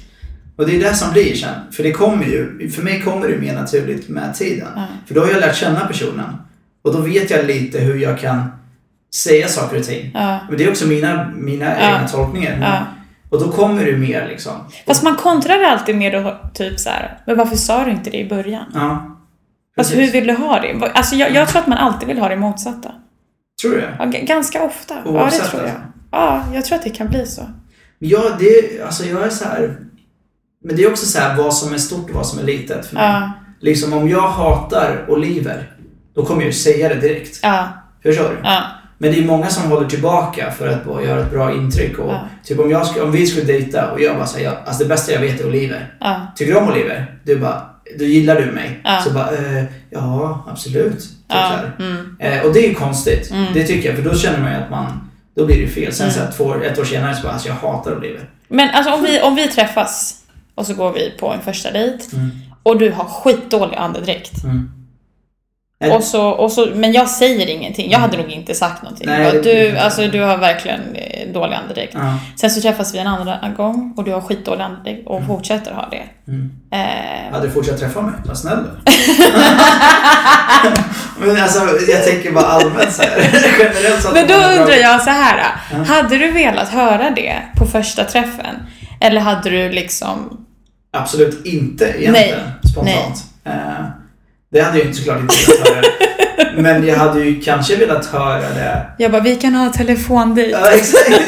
[0.58, 1.72] Och det är det som blir sen.
[1.72, 4.68] För det kommer ju, för mig kommer det mer naturligt med tiden.
[4.76, 4.84] Ja.
[5.08, 6.38] För då har jag lärt känna personen.
[6.82, 8.44] Och då vet jag lite hur jag kan
[9.16, 10.12] säga saker och ting.
[10.14, 10.40] Ja.
[10.50, 11.96] Men det är också mina, mina Ja.
[11.96, 12.86] egna tolkningar.
[13.30, 14.52] Och då kommer det mer liksom.
[14.88, 18.30] Fast man kontrar alltid med typ så här, men varför sa du inte det i
[18.30, 18.66] början?
[18.74, 19.12] Ja.
[19.78, 20.08] Alltså Precis.
[20.16, 20.92] hur vill du ha det?
[20.94, 22.92] Alltså jag, jag tror att man alltid vill ha det motsatta.
[23.66, 23.96] Tror du det?
[24.00, 24.94] Ja, g- ganska ofta.
[24.94, 25.70] ja, det Oavsett, tror jag.
[25.72, 25.82] alltså.
[26.12, 27.42] Ja, jag tror att det kan bli så.
[28.00, 29.78] Ja, det, alltså jag är så här.
[30.64, 32.86] Men det är också så här vad som är stort och vad som är litet
[32.86, 33.04] för mig.
[33.04, 35.72] Ja, Liksom om jag hatar oliver,
[36.16, 37.40] då kommer jag ju säga det direkt.
[37.44, 37.68] ja,
[38.04, 38.38] Förstår du?
[38.44, 38.62] ja.
[38.98, 42.00] Men det är många som håller tillbaka för att bara göra ett bra intryck.
[42.00, 42.28] Och Ja.
[42.44, 45.22] typ om, jag om vi skulle dejta och jag bara säger alltså det bästa jag
[45.22, 45.94] vet är oliver.
[46.00, 46.28] ja.
[46.36, 47.20] Tycker du om oliver?
[47.24, 47.62] Du bara,
[48.00, 48.80] då gillar du mig.
[48.84, 49.02] Ja.
[49.04, 51.00] Så bara, eh, ja absolut.
[51.00, 51.60] Typ ja.
[51.80, 52.16] Mm.
[52.20, 53.32] Eh, och det är ju konstigt.
[53.32, 53.54] Mm.
[53.54, 55.94] Det tycker jag, för då känner man ju att man, då blir det fel.
[55.94, 56.14] Sen Mm.
[56.18, 58.30] så här, två, ett år senare så bara, alltså jag hatar oliver.
[58.48, 60.16] Men alltså om vi, om vi träffas
[60.56, 62.30] och så går vi på en första dejt Mm.
[62.64, 64.44] och du har skitdålig andedräkt.
[64.44, 64.72] Mm.
[65.88, 65.98] Nej.
[65.98, 67.92] Och så, och så, men jag säger ingenting.
[67.92, 69.08] Jag hade nog inte sagt någonting.
[69.08, 71.94] Nej, bara, du, alltså, du har verkligen eh, dålig andedräkt.
[71.94, 72.20] Ja.
[72.36, 75.90] Sen så träffas vi en andra gång och du har skitdålig andedräkt och fortsätter ha
[75.92, 76.04] det.
[76.32, 76.52] Mm.
[76.72, 78.14] Eh, Hade du fortsatt träffa mig?
[78.26, 78.92] Vad snäll du
[81.26, 83.18] Men alltså, jag tänker bara allmänt så här.
[83.60, 85.44] Generellt så men då undrar jag så här.
[85.72, 85.78] Ja.
[85.78, 88.56] Hade du velat höra det på första träffen?
[89.00, 90.46] Eller hade du liksom...
[90.94, 92.72] Absolut inte egentligen, Nej.
[92.72, 93.24] spontant.
[93.44, 93.86] Eh,
[94.56, 95.82] det hade jag ju såklart inte velat höra.
[96.62, 98.86] Men jag hade ju kanske velat höra det.
[98.98, 100.52] Jag bara, vi kan ha telefondejt.
[100.52, 101.22] Ja, exakt.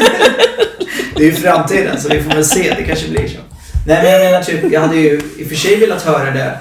[1.15, 2.73] Det är ju framtiden, så vi får väl se.
[2.77, 3.37] Det kanske blir så.
[3.87, 6.57] Nej, men jag menar typ, jag hade ju i och för sig velat höra det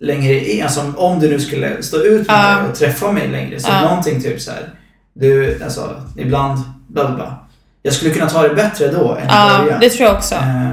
[0.00, 0.62] längre in.
[0.62, 3.60] Alltså om du nu skulle stå ut med det och träffa mig längre.
[3.60, 3.80] Så Ja.
[3.80, 4.68] någonting typ så här.
[5.14, 6.58] Du, alltså, ibland,
[6.88, 7.46] bla bla bla.
[7.82, 9.80] Jag skulle kunna ta det bättre då än i Ja, början.
[9.80, 10.34] det tror jag också.
[10.34, 10.68] Eh,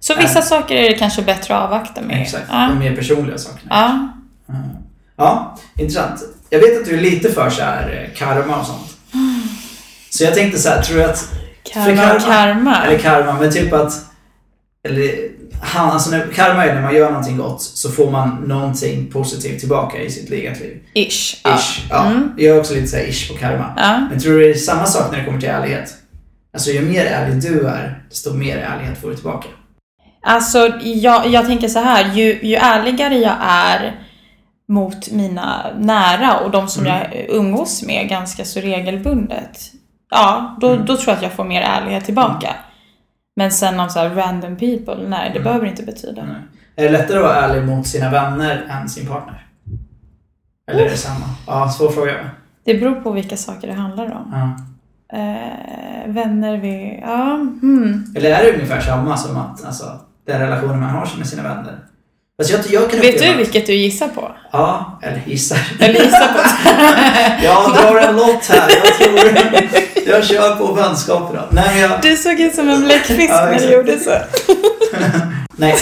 [0.00, 2.22] Så vissa saker är det kanske bättre att avvakta med.
[2.22, 3.70] exakt, de mer personliga sakerna.
[5.16, 5.58] Ja.
[5.78, 6.20] Intressant.
[6.50, 8.96] Jag vet att du är lite för så här eh, karma och sånt.
[10.10, 11.18] Så jag tänkte så här, tror du att...
[11.72, 12.84] för Karma, karma.
[12.86, 13.92] Eller karma, men typ att...
[14.88, 15.14] Eller,
[15.62, 19.60] han, alltså när, karma är när man gör någonting gott så får man någonting positivt
[19.60, 20.82] tillbaka i sitt eget liv.
[20.94, 21.40] Ish.
[21.44, 21.56] Ja.
[21.56, 21.86] Ish.
[21.90, 22.06] Ja.
[22.06, 22.32] Mm.
[22.36, 23.74] Jag är också lite så här ish på karma.
[23.76, 24.06] Ja.
[24.10, 25.94] Men tror du det är samma sak när det kommer till ärlighet?
[26.52, 29.48] Alltså ju mer ärlig du är, desto mer ärlighet får du tillbaka.
[30.22, 32.14] Alltså, jag, jag tänker så här.
[32.14, 34.00] Ju, ju ärligare jag är
[34.70, 36.98] mot mina nära och de som Mm.
[37.00, 39.58] jag umgås med ganska så regelbundet.
[40.10, 40.86] Ja, då, Mm.
[40.86, 42.54] då tror jag att jag får mer ärlighet tillbaka.
[43.36, 45.44] Men sen om så här random people, nej det Mm.
[45.44, 46.22] behöver inte betyda.
[46.24, 46.36] Nej.
[46.76, 49.46] Är det lättare att vara ärlig mot sina vänner än sin partner?
[50.70, 51.24] Eller är det samma?
[51.46, 52.30] Ja, svår fråga.
[52.64, 54.32] Det beror på vilka saker det handlar om.
[54.32, 54.56] Ja.
[55.18, 57.00] Eh, vänner, vi...
[57.02, 58.14] Ja, hmm.
[58.16, 59.84] Eller är det ungefär samma som att, alltså,
[60.26, 61.78] den relationen man har med sina vänner?
[62.40, 64.36] Fast jag, jag Vet du vilket du gissar på?
[64.52, 65.58] Ja, eller gissar.
[65.80, 66.40] Eller gissar på?
[67.44, 68.70] jag drar en lott här.
[68.84, 69.84] Jag tror...
[70.06, 71.48] Jag kör på vänskapen då.
[71.50, 71.90] Nej, jag...
[72.02, 74.10] Du såg ut som en bläckfisk Ja, när du gjorde så.
[75.56, 75.74] Nej.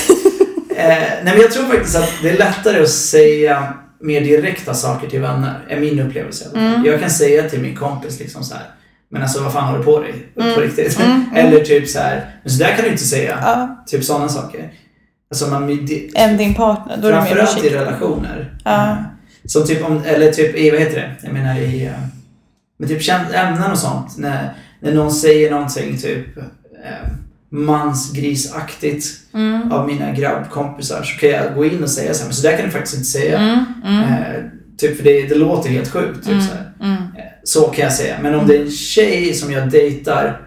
[0.76, 5.08] Eh, nej, men jag tror faktiskt att det är lättare att säga mer direkta saker
[5.08, 6.44] till vänner, är min upplevelse.
[6.54, 6.84] Mm.
[6.84, 8.64] Jag kan säga till min kompis liksom så här.
[9.10, 10.14] Men alltså vad fan har du på dig?
[10.34, 10.60] På Mm.
[10.60, 11.00] riktigt.
[11.00, 11.46] Mm, mm.
[11.46, 12.30] Eller typ så här.
[12.42, 13.38] Men så där kan du inte säga.
[13.42, 14.70] Ja, Typ sådana saker.
[15.30, 16.96] Alltså man, det, än din partner.
[17.02, 18.54] Då är det mer framförallt i relationer.
[18.64, 18.90] Ja.
[18.90, 18.96] Eh,
[19.44, 21.14] Som typ om, eller typ i, vad heter det?
[21.22, 21.92] Jag menar i, eh,
[22.78, 23.02] med typ
[23.34, 24.18] ämnen och sånt.
[24.18, 27.08] När, när någon säger någonting typ eh,
[27.50, 29.72] mansgrisaktigt Mm.
[29.72, 32.56] av mina grabbkompisar så kan jag gå in och säga så här, men så där
[32.56, 33.38] kan du faktiskt inte säga.
[33.38, 34.42] Mm, mm, Eh,
[34.78, 36.24] typ för det, det låter helt sjukt.
[36.24, 36.52] Typ, mm, så,
[36.84, 36.96] mm.
[36.96, 37.02] Eh,
[37.44, 38.16] så kan jag säga.
[38.22, 40.40] Men om det är en tjej som jag dejtar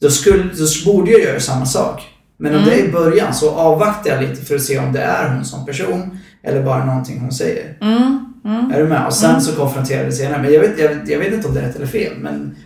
[0.00, 2.02] då, skulle, då borde jag göra samma sak.
[2.36, 2.70] Men om Mm.
[2.70, 5.44] det är i början så avvaktar jag lite för att se om det är hon
[5.44, 7.76] som person eller bara någonting hon säger.
[7.80, 8.70] Mm, mm.
[8.72, 9.06] Är du med?
[9.06, 9.40] Och sen Mm.
[9.40, 10.42] så konfronterar det senare.
[10.42, 12.56] Men jag vet, jag, jag vet inte om det är rätt eller fel, men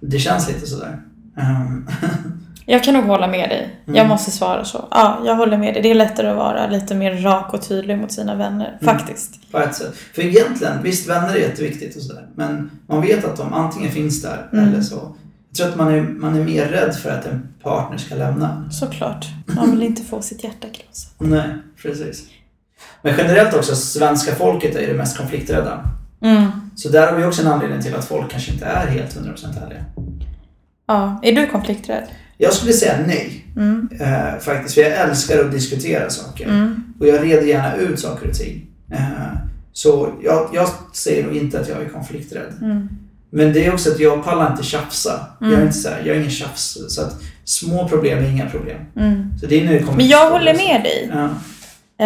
[0.00, 0.98] det känns lite sådär.
[1.36, 1.88] Um,
[2.68, 3.74] Jag kan nog hålla med dig.
[3.84, 4.08] Jag Mm.
[4.08, 4.84] måste svara så.
[4.90, 5.82] Ja, jag håller med dig.
[5.82, 8.78] Det är lättare att vara lite mer rak och tydlig mot sina vänner.
[8.80, 8.96] Mm.
[8.98, 9.52] Faktiskt.
[9.52, 9.94] på ett sätt.
[10.14, 12.26] För egentligen, visst vänner är jätteviktigt och sådär.
[12.34, 15.16] Men man vet att de antingen finns där eller så.
[15.58, 18.70] Jag tror att man är, man är mer rädd för att en partner ska lämna.
[18.70, 19.26] Såklart.
[19.46, 21.14] Man vill inte få sitt hjärta krossat.
[21.18, 21.48] Nej,
[21.82, 22.24] precis.
[23.02, 25.88] Men generellt också, svenska folket är det mest konflikträdda.
[26.20, 26.50] Mm.
[26.76, 29.64] Så där har vi också en anledning till att folk kanske inte är helt 100%
[29.64, 29.84] ärliga.
[30.86, 31.20] Ja.
[31.22, 32.04] Är du konflikträdd?
[32.38, 33.88] Jag skulle säga nej, Mm.
[34.00, 34.74] eh, faktiskt.
[34.74, 36.44] För jag älskar att diskutera saker.
[36.44, 36.94] Mm.
[37.00, 38.66] Och jag reder gärna ut saker och ting.
[38.92, 38.98] Eh,
[39.72, 42.52] så jag, jag säger nog inte att jag är konflikträdd.
[43.36, 43.46] Mm.
[43.46, 45.26] Men det är också att jag pallar inte tjafsa.
[45.40, 45.66] Jag, är Mm.
[45.66, 46.78] inte så här, jag är ingen tjafs.
[46.88, 48.78] Så att små problem är inga problem.
[48.96, 49.32] Mm.
[49.40, 51.10] Så det är nu det kommer Men jag håller med dig.
[51.12, 51.28] Ja.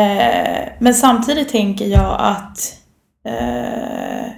[0.00, 2.74] Eh, men samtidigt tänker jag att...
[3.26, 4.30] Eh,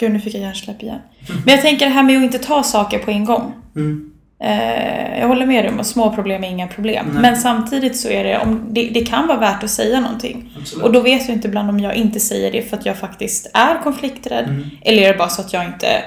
[0.00, 0.98] gud, nu fick jag hjärnsläpp igen.
[1.44, 3.52] Men jag tänker det här med att inte ta saker på en gång.
[3.76, 4.10] Mm.
[4.42, 7.06] Eh, jag håller med dig om att små problem är inga problem.
[7.12, 7.22] Nej.
[7.22, 10.52] Men samtidigt så är det, om, det, det kan vara värt att säga någonting.
[10.60, 10.84] Absolut.
[10.84, 13.50] Och då vet jag inte ibland om jag inte säger det för att jag faktiskt
[13.54, 14.44] är konflikträdd.
[14.44, 14.64] Mm.
[14.82, 16.02] Eller är det bara så att jag inte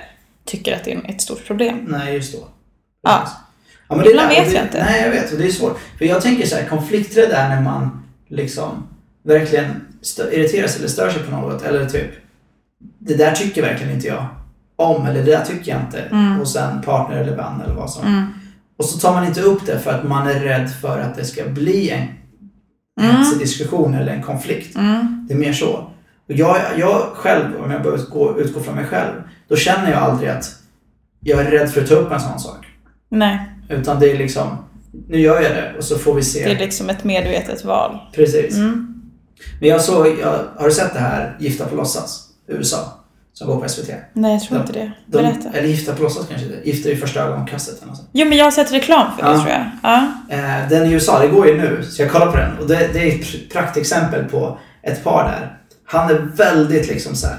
[0.46, 1.86] tycker att det är ett stort problem.
[1.88, 2.48] Nej, just då.
[3.02, 3.20] Ja.
[3.20, 3.38] Precis.
[3.90, 4.84] ja men det Ibland där- vet det, jag inte.
[4.84, 5.32] Nej, jag vet.
[5.32, 5.80] Och det är svårt.
[5.98, 8.88] För jag tänker så här, konflikträdd är när man liksom
[9.24, 11.62] verkligen sig eller stör sig på något.
[11.64, 12.12] Eller typ,
[13.00, 14.26] det där tycker verkligen inte jag
[14.76, 15.06] om.
[15.06, 16.36] Eller det där tycker jag inte Mm.
[16.36, 18.08] hos en partner eller vän eller vad som.
[18.08, 18.26] Mm.
[18.78, 21.26] Och så tar man inte upp det för att man är rädd för att det
[21.26, 22.08] ska bli en
[23.02, 23.40] Mm.
[23.40, 24.76] diskussion eller en konflikt.
[24.76, 25.26] Mm.
[25.28, 25.91] Det är mer så.
[26.36, 29.14] Jag, jag själv, om jag börjar utgå, utgå från mig själv,
[29.48, 30.56] då känner jag aldrig att
[31.20, 32.66] jag är rädd för att ta upp en sån sak.
[33.10, 33.40] Nej,
[33.70, 34.58] Utan det är liksom,
[35.08, 36.46] nu gör jag det och så får vi se.
[36.46, 37.98] det är liksom ett medvetet val.
[38.16, 38.56] Precis.
[38.56, 38.88] Mm.
[39.60, 42.28] Men jag såg, jag, har du sett det här Gifta på låtsas?
[42.48, 42.98] USA.
[43.34, 43.90] Som går på SVT.
[44.14, 44.92] Nej, jag tror inte det.
[45.06, 45.50] De, Berätta.
[45.54, 48.10] eller Gifta på låtsas kanske det Gifta i första ögonkastet eller något sånt.
[48.14, 49.38] Jo, men jag har sett reklam för det Ja.
[49.38, 49.66] tror jag.
[49.84, 50.08] Ja.
[50.30, 52.58] Eh, den i USA, det går ju nu, så jag kollar på den.
[52.58, 55.58] Och det, det är ett pr- praktexempel på ett par där.
[55.92, 57.38] Han är väldigt liksom så här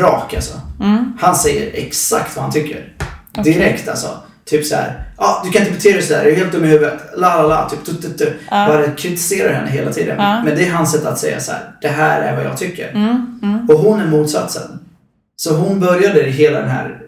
[0.00, 0.60] rak alltså.
[0.80, 1.12] Mm.
[1.20, 2.94] Han säger exakt vad han tycker.
[3.38, 3.52] Okej.
[3.52, 4.08] Direkt alltså.
[4.44, 5.04] Typ så här.
[5.18, 7.00] Ja, ah, du kan inte bete dig sådär, du är helt dum i huvudet.
[7.16, 8.32] La la la, typ tu, tu, tu.
[8.50, 8.66] Ja.
[8.66, 10.16] Bara kritiserar henne hela tiden.
[10.18, 10.42] Ja.
[10.44, 11.60] Men det är hans sätt att säga så här.
[11.80, 12.88] det här är vad jag tycker.
[12.88, 13.40] Mm.
[13.42, 13.70] Mm.
[13.70, 14.78] Och hon är motsatsen.
[15.36, 17.00] Så hon började hela den här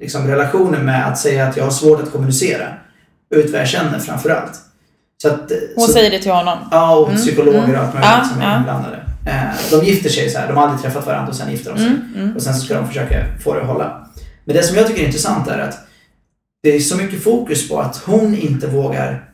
[0.00, 2.66] liksom, relationen med att säga att jag har svårt att kommunicera.
[3.30, 4.52] Ut vad jag känner framförallt.
[5.22, 6.58] Så att, Hon så, säger det till honom.
[6.70, 7.80] Ja, och Mm, psykologer och mm.
[7.80, 9.05] allt möjligt som är inblandade.
[9.26, 11.78] Eh, de gifter sig så här, de har aldrig träffat varandra och sen gifter de
[11.78, 11.86] sig.
[11.86, 12.12] Mm.
[12.16, 12.36] Mm.
[12.36, 14.06] Och sen så ska de försöka få det att hålla.
[14.44, 15.78] Men det som jag tycker är intressant är att
[16.62, 19.24] det är så mycket fokus på att hon inte vågar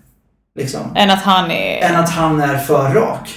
[0.59, 1.83] liksom, Än att han är...
[1.83, 3.29] än att han är för rak.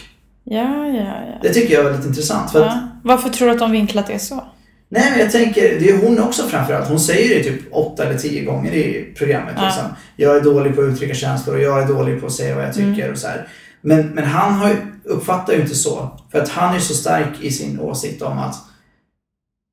[0.43, 0.93] Ja, ja,
[1.27, 1.39] ja.
[1.41, 2.51] Det tycker jag är väldigt intressant.
[2.51, 2.87] För att, ja.
[3.03, 4.43] Varför tror du att de vinklat det så?
[4.89, 6.87] Nej men jag tänker, det är hon också framförallt.
[6.89, 9.53] Hon säger det typ åtta eller tio gånger i programmet.
[9.57, 9.65] Ja.
[9.65, 9.83] Liksom.
[10.15, 12.63] Jag är dålig på att uttrycka känslor och jag är dålig på att säga vad
[12.65, 13.11] jag tycker Mm.
[13.11, 13.47] och så här.
[13.85, 16.19] Men, men han har uppfattar ju inte så.
[16.31, 18.55] För att han är så stark i sin åsikt om att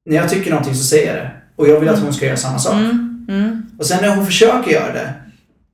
[0.06, 1.30] när jag tycker någonting så säger jag det.
[1.56, 2.74] Och jag vill att hon ska göra samma sak.
[2.74, 3.26] Mm.
[3.28, 3.62] Mm.
[3.78, 5.12] Och sen när hon försöker göra det,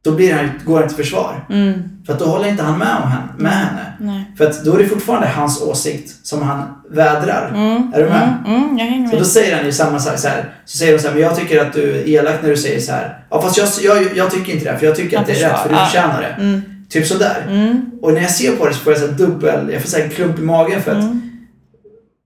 [0.04, 1.46] då blir han, går han till försvar.
[1.50, 1.82] Mm.
[2.06, 3.92] För att då håller inte han med, om henne, med henne.
[4.00, 4.34] Nej.
[4.38, 7.48] För att då är det fortfarande hans åsikt som han vädrar.
[7.54, 7.92] Mm.
[7.94, 8.34] Är du med?
[8.46, 8.62] Mm.
[8.62, 8.78] Mm.
[8.78, 9.26] Jag hänger Så då med.
[9.26, 10.54] säger han ju samma sak så här.
[10.64, 12.80] Så säger hon så här, men jag tycker att du är elak när du säger
[12.80, 13.24] så här.
[13.30, 15.48] Ja fast jag, jag, jag tycker inte det, för jag tycker Jag att det är
[15.50, 16.62] rätt, för du förtjänar det.
[16.88, 17.02] Mm.
[17.02, 17.46] Typ sådär.
[17.48, 17.90] Mm.
[18.02, 20.10] Och när jag ser på det så får jag så dubbel, jag får så en
[20.10, 21.20] klump i magen för att Mm.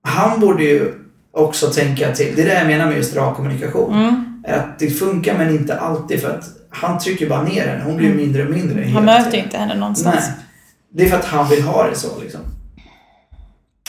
[0.03, 0.93] han borde ju
[1.31, 2.33] också tänka till.
[2.35, 3.93] Det är det jag menar med just rak kommunikation.
[3.93, 4.23] Mm.
[4.47, 7.83] Att det funkar men inte alltid för att han trycker bara ner henne.
[7.85, 9.45] Hon blir ju mindre och mindre hela Han möter tiden.
[9.45, 10.15] inte henne någonstans.
[10.19, 10.33] Nej.
[10.95, 12.39] Det är för att han vill ha det så liksom.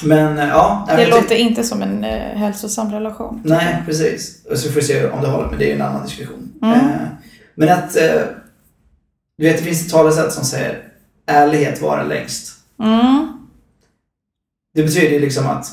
[0.03, 0.87] Men eh, ja.
[0.89, 3.41] Det men låter inte som en eh, hälsosam relation.
[3.45, 4.45] Nej, precis.
[4.51, 6.53] Och så får vi se om det håller, men det är en annan diskussion.
[6.63, 6.79] Mm.
[6.79, 6.85] Eh,
[7.55, 8.13] men att, eh,
[9.39, 10.89] du vet det finns ett talesätt som säger
[11.27, 12.53] ärlighet varar längst.
[12.79, 13.29] Mm.
[14.75, 15.67] Det betyder ju liksom att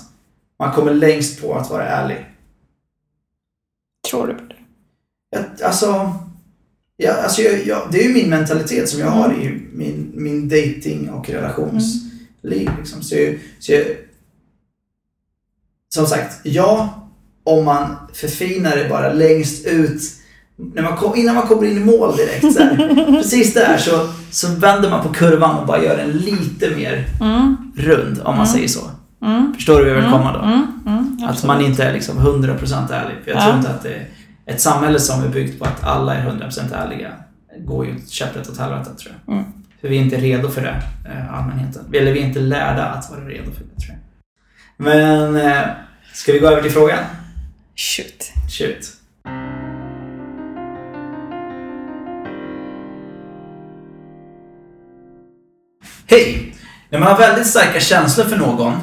[0.59, 2.25] man kommer längst på att vara ärlig.
[4.09, 4.55] Tror du på det?
[5.29, 6.13] Jag, alltså,
[6.97, 9.41] ja, alltså jag, jag, det är ju min mentalitet som jag har Mm.
[9.41, 12.69] i min, min dating och relationsliv.
[12.79, 13.01] Liksom.
[13.01, 13.15] Så,
[13.59, 13.85] så jag,
[15.89, 16.97] som sagt, ja,
[17.43, 20.01] om man förfinar det bara längst ut
[20.73, 22.53] när man kom, innan man kommer in i mål direkt.
[22.53, 26.69] Så här, precis där så, så vänder man på kurvan och bara gör den lite
[26.75, 27.55] mer Mm.
[27.75, 28.45] rund om man Mm.
[28.45, 28.79] säger så.
[29.25, 29.53] Mm.
[29.55, 30.39] Förstår du hur jag vill komma då?
[30.39, 30.67] Mm.
[30.87, 31.29] Mm.
[31.29, 33.15] Att man inte är liksom 100% ärlig.
[33.23, 33.43] För jag Ja.
[33.45, 34.07] tror inte att det är
[34.45, 37.09] ett samhälle som är byggt på att alla är 100% ärliga
[37.65, 39.33] går ju käpprätt åt helvete tror jag.
[39.35, 39.45] Mm.
[39.81, 41.83] För vi är inte redo för det, eh, allmänheten.
[41.93, 43.97] Eller vi är inte lärda att vara redo för det tror jag.
[44.77, 45.61] Men, eh,
[46.13, 46.99] ska vi gå över till frågan?
[47.75, 48.31] Shoot.
[48.51, 48.93] Shoot.
[56.11, 56.55] Hej!
[56.89, 58.73] När man har väldigt starka känslor för någon,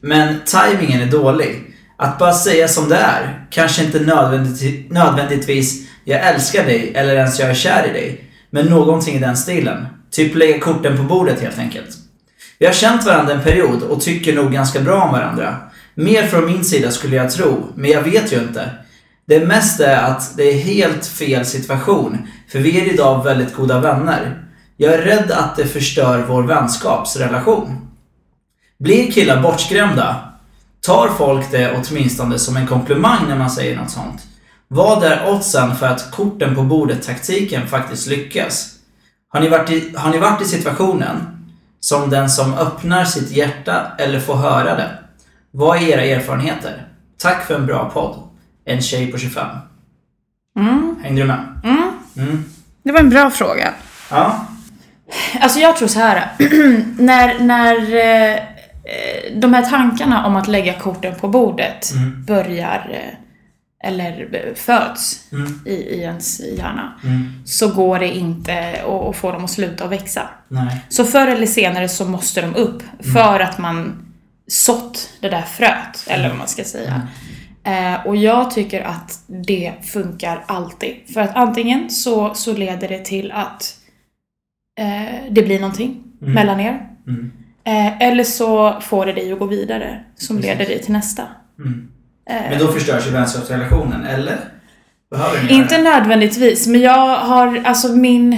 [0.00, 1.74] men tajmingen är dålig.
[1.96, 7.40] Att bara säga som det är, kanske inte nödvändigt, nödvändigtvis jag älskar dig eller ens
[7.40, 9.86] jag är kär i dig, men någonting i den stilen.
[10.10, 11.90] Typ lägga korten på bordet helt enkelt.
[12.58, 15.56] Vi har känt varandra en period och tycker nog ganska bra om varandra.
[15.94, 18.70] Mer från min sida skulle jag tro, men jag vet ju inte.
[19.26, 23.80] Det mest är att det är helt fel situation, för vi är idag väldigt goda
[23.80, 24.44] vänner.
[24.76, 27.88] Jag är rädd att det förstör vår vänskapsrelation.
[28.78, 30.16] Blir killar bortskrämda?
[30.80, 34.22] Tar folk det åtminstone som en komplimang när man säger något sånt?
[34.68, 38.74] Vad är oddsen för att korten på bordet-taktiken faktiskt lyckas?
[39.28, 41.16] Har ni, varit i, har ni varit i situationen
[41.80, 44.90] som den som öppnar sitt hjärta eller får höra det?
[45.50, 46.88] Vad är era erfarenheter?
[47.18, 48.18] Tack för en bra podd.
[48.64, 49.46] En tjej på 25.
[50.58, 50.96] Mm.
[51.02, 51.60] Hängde du med?
[51.64, 51.90] Mm.
[52.16, 52.44] Mm.
[52.82, 53.74] Det var en bra fråga.
[54.10, 54.46] Ja.
[55.40, 56.28] Alltså jag tror så här.
[56.98, 57.76] när när
[58.34, 58.40] eh,
[59.36, 62.24] de här tankarna om att lägga korten på bordet Mm.
[62.24, 65.60] börjar eh, eller eh, föds Mm.
[65.66, 67.32] i, i ens hjärna Mm.
[67.44, 70.28] så går det inte att, att få dem att sluta att växa.
[70.48, 70.80] Nej.
[70.88, 72.82] Så förr eller senare så måste de upp
[73.14, 74.06] för att man
[74.48, 77.02] sått det där fröet, eller vad man ska säga.
[77.64, 80.94] Eh, och jag tycker att det funkar alltid.
[81.14, 83.74] För att antingen så, så leder det till att
[84.78, 86.34] eh, det blir någonting Mm.
[86.34, 86.86] mellan er.
[87.06, 87.32] Mm.
[87.64, 90.52] Eh, eller så får det dig att gå vidare, som Precis.
[90.52, 91.22] leder dig till nästa.
[91.58, 91.88] Mm.
[92.30, 94.36] Eh, Men då förstörs ju vänskapsrelationen, eller?
[95.10, 98.32] Behöver ni Inte göra nödvändigtvis, men jag har, alltså min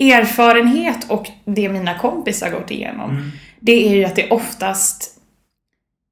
[0.00, 3.30] erfarenhet och det mina kompisar gått igenom, Mm.
[3.60, 5.12] det är ju att det oftast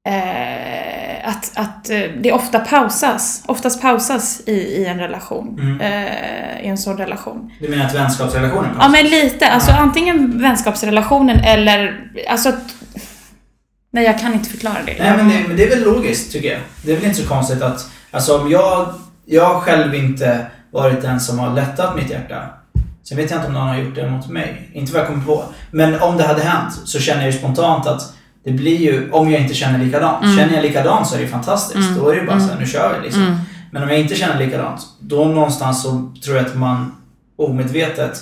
[0.07, 0.84] eh,
[1.25, 5.59] att att, eh, det ofta pausas, oftast pausas i, i en relation.
[5.59, 5.81] Mm.
[5.81, 7.51] Eh, I en sån relation.
[7.61, 12.51] Du menar att vänskapsrelationen Ja men lite, alltså antingen vänskapsrelationen eller, alltså
[13.91, 14.95] Nej jag kan inte förklara det.
[14.99, 16.59] Nej men det, men det är väl logiskt tycker jag.
[16.83, 18.93] Det är väl inte så konstigt att, alltså om jag,
[19.25, 22.49] jag själv inte varit den som har lättat mitt hjärta.
[23.03, 24.69] Sen vet jag inte om någon har gjort det mot mig.
[24.73, 25.43] Inte vad jag kommer på.
[25.71, 28.14] Men om det hade hänt så känner jag ju spontant att
[28.45, 30.23] det blir ju, om jag inte känner likadant.
[30.23, 30.37] Mm.
[30.37, 31.87] Känner jag likadant så är det fantastiskt.
[31.89, 31.97] Mm.
[31.99, 32.47] Då är det ju bara Mm.
[32.47, 33.23] så här, nu kör vi liksom.
[33.23, 33.35] Mm.
[33.71, 36.91] Men om jag inte känner likadant, då någonstans så tror jag att man
[37.37, 38.17] omedvetet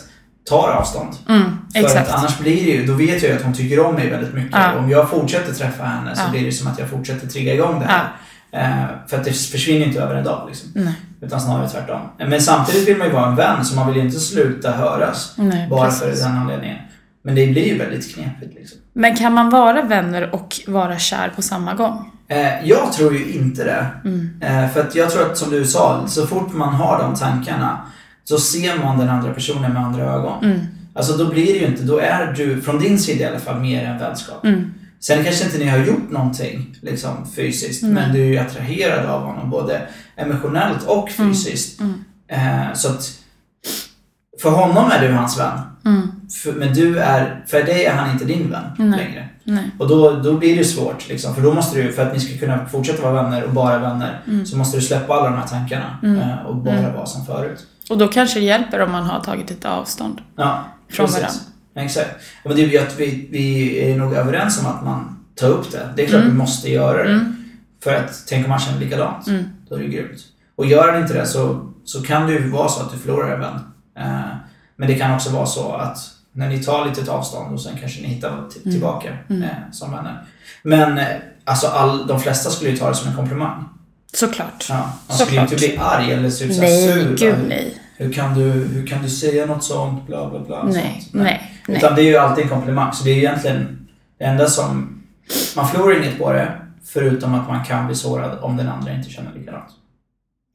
[0.49, 1.13] tar avstånd.
[1.29, 1.43] Mm,
[1.89, 4.09] För att annars blir det ju, då vet jag ju att hon tycker om mig
[4.09, 4.51] väldigt mycket.
[4.53, 4.73] Ja.
[4.77, 6.31] Om jag fortsätter träffa henne så Ja.
[6.31, 8.11] blir det som att jag fortsätter trigga igång det här.
[8.51, 10.69] Eh, för att det försvinner inte över en dag liksom.
[10.75, 10.93] Nej.
[11.21, 12.01] Utan snarare tvärtom.
[12.17, 15.33] Men samtidigt vill man ju vara en vän så man vill ju inte sluta höras.
[15.37, 16.01] Nej, bara precis.
[16.21, 16.77] för den anledningen.
[17.23, 18.77] Men det blir ju väldigt knepigt liksom.
[18.93, 22.11] Men kan man vara vänner och vara kär på samma gång?
[22.27, 23.85] Eh, jag tror ju inte det.
[24.05, 24.29] Mm.
[24.41, 27.81] Eh, för att jag tror att som du sa, så fort man har de tankarna
[28.23, 30.43] så ser man den andra personen med andra ögon.
[30.43, 30.59] Mm.
[30.93, 33.59] Alltså då blir det ju inte, då är du, från din sida i alla fall,
[33.59, 34.45] mer än vänskap.
[34.45, 34.73] Mm.
[34.99, 37.91] Sen kanske inte ni har gjort någonting liksom, fysiskt, Nej.
[37.91, 39.81] men du är ju attraherad av honom både
[40.15, 41.79] emotionellt och fysiskt.
[41.79, 42.03] Mm.
[42.27, 43.22] Eh, så att
[44.43, 45.59] för honom är du hans vän.
[45.85, 46.11] Mm.
[46.43, 48.99] För, men du är, för dig är han inte din vän Nej.
[48.99, 49.29] längre.
[49.43, 49.71] Nej.
[49.79, 52.37] Och då, då blir det svårt liksom, för då måste du, för att ni ska
[52.39, 54.45] kunna fortsätta vara vänner och bara vänner, Mm.
[54.45, 56.21] så måste du släppa alla de här tankarna Mm.
[56.21, 56.93] eh, och bara Mm.
[56.93, 57.59] vara som förut.
[57.89, 60.21] Och då kanske det hjälper om man har tagit ett avstånd.
[60.35, 61.21] Ja, Från precis.
[61.21, 61.39] varandra.
[61.75, 62.09] Exakt.
[62.45, 65.71] Men det är ju att vi, vi är nog överens om att man tar upp
[65.71, 65.89] det.
[65.95, 66.31] Det är klart Mm.
[66.33, 67.31] vi måste göra det.
[67.83, 69.27] För att tänk om man känner likadant.
[69.27, 69.43] Mm.
[69.69, 70.19] Då är det grymt.
[70.55, 73.33] Och gör han inte det så, så kan det ju vara så att du förlorar
[73.33, 73.59] en vän.
[73.99, 74.32] Eh,
[74.75, 75.97] men det kan också vara så att
[76.31, 78.71] när ni tar lite avstånd och sen kanske ni hittar t- Mm.
[78.73, 79.43] tillbaka Mm.
[79.43, 80.23] eh, som vänner.
[80.63, 81.07] Men eh,
[81.43, 83.63] alltså all, de flesta skulle ju ta det som en komplimang.
[84.13, 84.65] Såklart.
[84.69, 84.75] Ja,
[85.07, 85.51] man skulle Såklart.
[85.51, 87.15] inte bli arg eller typ så här Nej, sur.
[87.17, 87.77] gud Hur- nej.
[87.97, 90.07] Hur kan, du, hur kan du säga något sånt?
[90.07, 90.63] Bla bla bla.
[90.63, 91.13] Nej, sånt.
[91.23, 91.77] nej, nej.
[91.77, 92.93] Utan det är ju alltid en komplimang.
[92.93, 95.01] Så det är ju egentligen det enda som...
[95.55, 96.51] Man förlorar inget på det.
[96.85, 99.69] Förutom att man kan bli sårad om den andra inte känner likadant.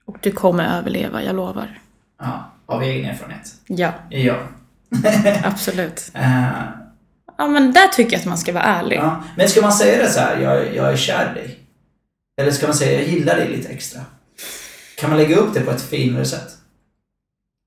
[0.07, 1.79] Och du kommer överleva, jag lovar.
[2.21, 3.53] Ja, av egen erfarenhet.
[3.67, 4.35] Ja, Ja.
[5.45, 6.11] absolut.
[6.15, 6.43] Eh,
[7.41, 8.97] Ja, men där tycker jag att man ska vara ärlig.
[8.97, 9.23] ja.
[9.37, 11.59] Men ska man säga det så här, jag, jag är kär i dig?
[12.41, 14.01] Eller ska man säga, jag gillar dig lite extra?
[15.01, 16.49] Kan man lägga upp det på ett finare sätt?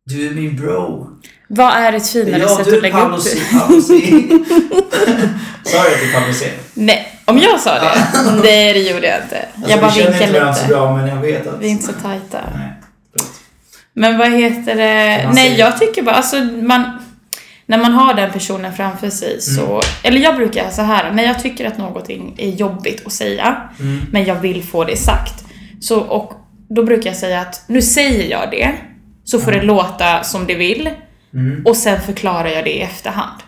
[0.09, 1.09] Du är min bro.
[1.47, 3.59] Vad är ett finare Ja, sätt du att är lägga upp det?
[3.59, 3.93] Pablo C.
[5.63, 6.51] Sa jag till Pablo C?
[6.73, 8.07] Nej, om jag sa det?
[8.43, 9.45] Nej, det gjorde jag inte.
[9.55, 10.73] Alltså, jag bara vi känner inte varandra så lite.
[10.73, 11.59] bra, men jag vet att...
[11.61, 12.39] Vi är inte så tajta.
[12.57, 12.70] Nej.
[13.93, 15.29] Men vad heter det?
[15.33, 16.83] Nej, jag tycker bara, alltså man...
[17.65, 19.65] När man har den personen framför sig så...
[19.65, 19.81] Mm.
[20.03, 24.01] Eller jag brukar så här, när jag tycker att någonting är jobbigt att säga, Mm.
[24.11, 25.43] men jag vill få det sagt.
[25.81, 26.33] Så, och
[26.69, 28.71] då brukar jag säga att nu säger jag det,
[29.23, 30.89] så får det låta som det vill,
[31.33, 31.65] Mm.
[31.65, 33.41] och sen förklarar jag det i efterhand.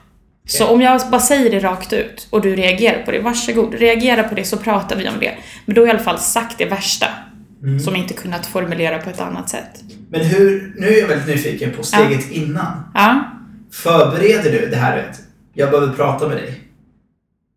[0.47, 4.23] Så om jag bara säger det rakt ut och du reagerar på det, varsågod, reagera
[4.23, 5.31] på det så pratar vi om det.
[5.65, 7.07] Men då har jag i alla fall sagt det värsta,
[7.63, 7.79] Mm.
[7.79, 9.81] som inte kunnat formulera på ett annat sätt.
[10.13, 12.83] Men hur, nu är jag väldigt nyfiken på steget innan.
[12.93, 13.23] Ja.
[13.71, 15.19] Förbereder du det här vet,
[15.53, 16.59] jag behöver prata med dig.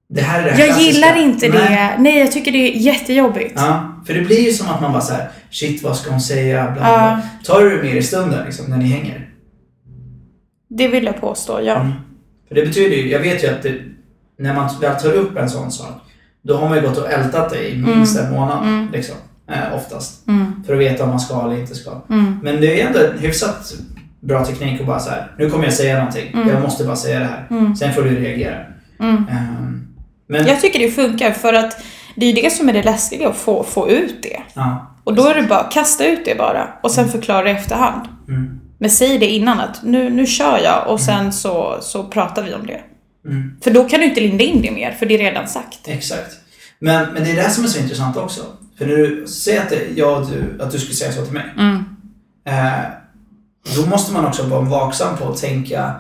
[0.09, 0.93] Det här är det Jag klassiska.
[0.93, 1.59] gillar inte Nej.
[1.59, 2.03] det.
[2.03, 3.53] Nej, jag tycker det är jättejobbigt.
[3.57, 6.21] Ja, för det blir ju som att man bara så här, shit vad ska hon
[6.21, 6.83] säga, bla bla.
[6.83, 7.21] Ja.
[7.45, 9.29] Tar du det mer i stunden liksom, när ni hänger?
[10.69, 11.75] Det vill jag påstå, ja.
[11.81, 11.93] Mm.
[12.49, 13.75] För det betyder ju, jag vet ju att det,
[14.39, 16.03] när man väl tar upp en sån sak,
[16.43, 18.69] då har man ju gått och ältat det i minst en månad.
[18.69, 18.89] Mm.
[18.93, 19.17] Liksom,
[19.51, 20.29] eh, oftast.
[20.29, 20.63] Mm.
[20.67, 21.91] För att veta om man ska eller inte ska.
[22.11, 22.39] Mm.
[22.43, 23.73] Men det är ändå en hyfsat
[24.21, 25.33] bra teknik att bara så här.
[25.39, 26.31] nu kommer jag säga någonting.
[26.35, 26.49] Mm.
[26.49, 27.47] Jag måste bara säga det här.
[27.51, 27.77] Mm.
[27.77, 28.57] Sen får du reagera.
[29.01, 29.17] Mm.
[29.31, 29.87] Ehm,
[30.29, 31.77] men, Jag tycker det funkar för att
[32.17, 34.43] det är det som är det läskiga, att få, få ut det.
[34.55, 34.93] ja.
[35.05, 38.09] Och då är det bara, kasta ut det bara och sen förklara i efterhand.
[38.29, 42.43] Mm, Men säg det innan att nu, nu kör jag och sen så, så pratar
[42.43, 42.81] vi om det.
[43.29, 45.79] mm, För då kan du inte linda in det mer, för det är redan sagt.
[45.89, 46.33] exakt.
[46.79, 48.41] Men, men det är det som är så intressant också.
[48.79, 51.45] För när du säger att, det, jag du, att du skulle säga så till mig.
[51.59, 51.85] Mm.
[52.45, 52.85] Eh,
[53.77, 55.95] då måste man också vara vaksam på att tänka.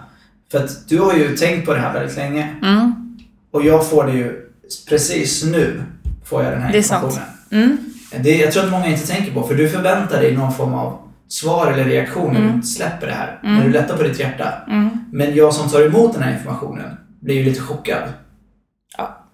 [0.50, 2.48] För att du har ju tänkt på det här väldigt länge.
[2.62, 2.92] Mm.
[3.50, 4.48] Och jag får det ju
[4.88, 5.82] precis nu.
[6.24, 7.24] Får jag den här Det är informationen.
[7.50, 7.76] Mm.
[8.22, 9.42] Det jag tror att många inte tänker på.
[9.42, 10.98] För du förväntar dig någon form av
[11.28, 12.60] svar eller reaktion när Mm.
[12.60, 13.38] du släpper det här.
[13.42, 13.56] Mm.
[13.56, 14.52] När du lättar på ditt hjärta.
[14.68, 14.88] Mm.
[15.12, 18.02] Men jag som tar emot den här informationen blir ju lite chockad.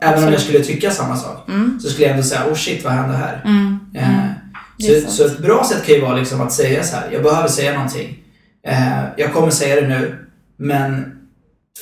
[0.02, 0.32] Även om absolut.
[0.32, 1.48] jag skulle tycka samma sak.
[1.48, 1.80] Mm.
[1.80, 3.42] Så skulle jag ändå säga, oh shit vad hände här?
[3.44, 3.78] Mm.
[3.94, 4.24] Eh,
[4.88, 5.00] Mm.
[5.04, 7.48] Så, så ett bra sätt kan ju vara liksom att säga så här, jag behöver
[7.48, 8.18] säga någonting.
[8.66, 10.18] Eh, jag kommer säga det nu,
[10.56, 11.12] men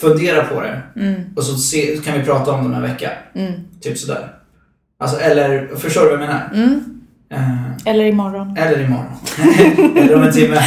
[0.00, 0.82] fundera på det.
[0.96, 1.20] Mm.
[1.36, 3.10] Och så se, kan vi prata om det om en vecka.
[3.34, 3.52] Mm.
[3.80, 4.32] Typ sådär.
[5.00, 6.50] Alltså, eller, förstår du vad jag menar?
[7.32, 8.56] Eh, Eller imorgon.
[8.56, 9.16] eller imorgon.
[9.96, 10.62] eller om en timme.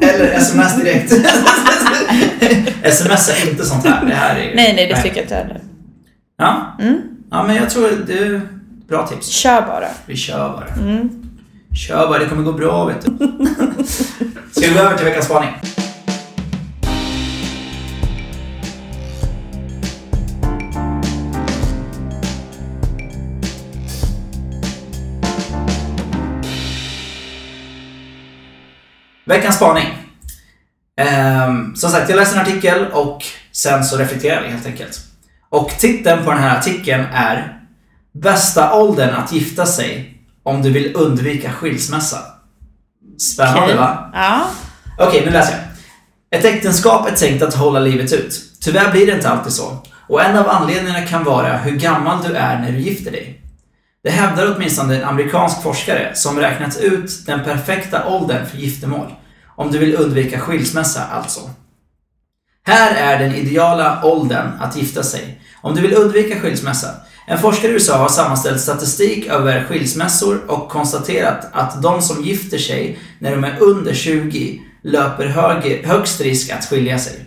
[0.00, 1.12] Eller sms direkt.
[2.92, 4.04] Smsa inte sånt här.
[4.06, 4.54] Det här är...
[4.54, 5.60] Nej, nej, det tycker jag inte heller.
[6.36, 6.76] Ja.
[6.80, 7.02] Mm.
[7.30, 8.48] ja, men jag tror är
[8.88, 9.26] bra tips.
[9.28, 9.88] Kör bara.
[10.06, 10.68] Vi kör bara.
[10.68, 11.08] Mm.
[11.74, 13.10] Kör bara, det kommer gå bra vet du.
[14.52, 15.50] Ska vi gå över till veckans spaning?
[29.24, 29.86] Veckans spaning.
[30.96, 35.13] Ehm, som sagt, jag läste en artikel och sen så reflekterar vi helt enkelt.
[35.54, 37.58] Och titeln på den här artikeln är
[38.12, 42.18] Bästa åldern att gifta sig om du vill undvika skilsmässa.
[43.18, 43.76] Spännande Okej.
[43.76, 44.10] va?
[44.14, 44.46] Ja.
[44.98, 45.60] Okej, nu läser jag.
[46.38, 48.42] Ett äktenskap är tänkt att hålla livet ut.
[48.60, 49.76] Tyvärr blir det inte alltid så.
[50.08, 53.42] Och en av anledningarna kan vara hur gammal du är när du gifter dig.
[54.02, 59.14] Det hävdar åtminstone en amerikansk forskare som räknat ut den perfekta åldern för giftermål.
[59.56, 61.40] Om du vill undvika skilsmässa alltså.
[62.66, 65.40] Här är den ideala åldern att gifta sig.
[65.64, 66.88] Om du vill undvika skilsmässa.
[67.26, 72.58] En forskare i USA har sammanställt statistik över skilsmässor och konstaterat att de som gifter
[72.58, 77.24] sig när de är under 20 löper hög, högst risk att skilja sig.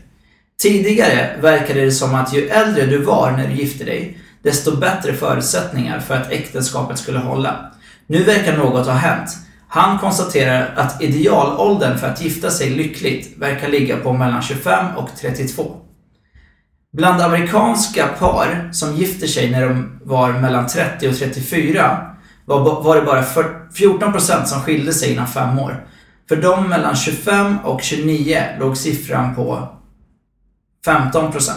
[0.62, 5.14] Tidigare verkade det som att ju äldre du var när du gifte dig, desto bättre
[5.14, 7.72] förutsättningar för att äktenskapet skulle hålla.
[8.08, 9.30] Nu verkar något ha hänt.
[9.68, 15.10] Han konstaterar att idealåldern för att gifta sig lyckligt verkar ligga på mellan 25 och
[15.22, 15.87] 32.
[16.98, 22.96] Bland amerikanska par som gifter sig när de var mellan 30 och 34 var, var
[22.96, 25.88] det bara 14% som skilde sig innan fem år.
[26.30, 29.68] För de mellan 25 och 29 låg siffran på
[30.86, 31.52] 15%.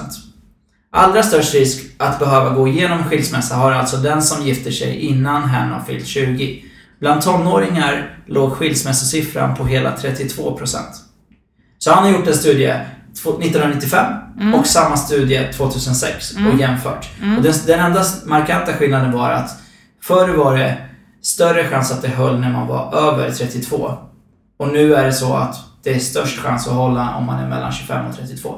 [0.93, 5.49] Allra störst risk att behöva gå igenom skilsmässa har alltså den som gifter sig innan
[5.49, 6.64] hen har fyllt 20.
[6.99, 10.78] Bland tonåringar låg skilsmässosiffran på hela 32%.
[11.78, 12.74] Så han har gjort en studie
[13.22, 14.12] två- 1995
[14.54, 17.08] och samma studie 2006 och jämfört.
[17.36, 19.50] Och den, den enda markanta skillnaden var att
[20.02, 20.76] förr var det
[21.22, 23.92] större chans att det höll när man var över 32.
[24.58, 27.48] Och nu är det så att det är störst chans att hålla om man är
[27.48, 28.54] mellan 25 och 32.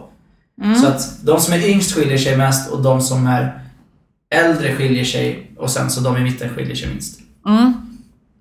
[0.81, 3.63] Så att de som är yngst skiljer sig mest och de som är
[4.35, 7.19] äldre skiljer sig och sen så de i mitten skiljer sig minst.
[7.47, 7.73] Mm.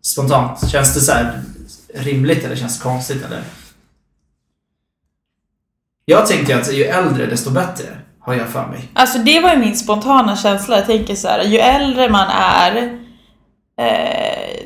[0.01, 1.41] Spontant, känns det så här
[1.95, 3.41] rimligt eller känns det konstigt eller?
[6.05, 7.85] Jag tänker att ju äldre desto bättre,
[8.19, 8.89] har jag för mig.
[8.93, 10.77] Alltså det var ju min spontana känsla.
[10.77, 12.99] Jag tänker så här, ju äldre man är,
[13.79, 14.65] eh,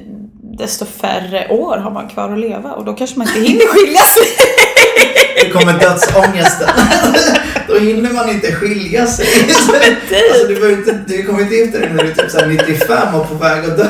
[0.58, 4.02] desto färre år har man kvar att leva och då kanske man inte hinner skilja
[4.02, 4.24] sig.
[5.36, 6.70] Det kommer dödsångesten.
[7.68, 9.28] Då hinner man inte skilja sig.
[10.32, 13.16] Alltså, du, inte, du kommer inte gifta dig när du är typ så här 95
[13.16, 13.88] och på väg att dö.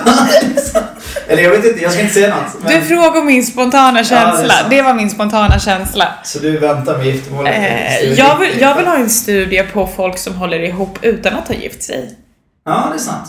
[1.27, 2.63] Eller jag vet inte, jag ska inte säga något.
[2.63, 2.81] Men...
[2.81, 4.53] Du frågar min spontana känsla.
[4.53, 4.67] sant.
[4.69, 6.07] det, var min spontana känsla.
[6.23, 7.53] Så du väntar med giftermålet?
[7.55, 11.47] Eh, jag, vill, jag vill ha en studie på folk som håller ihop utan att
[11.47, 12.17] ha gift sig.
[12.65, 13.27] Ja, det är sant.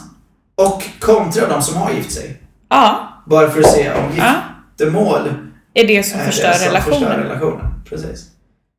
[0.56, 2.36] Och kontra de som har gift sig.
[2.70, 4.32] Ja, Bara för att se om Ja.
[5.82, 6.98] Är det som är förstör det som relationen.
[7.00, 7.66] förstör relationen.
[7.88, 8.26] Precis.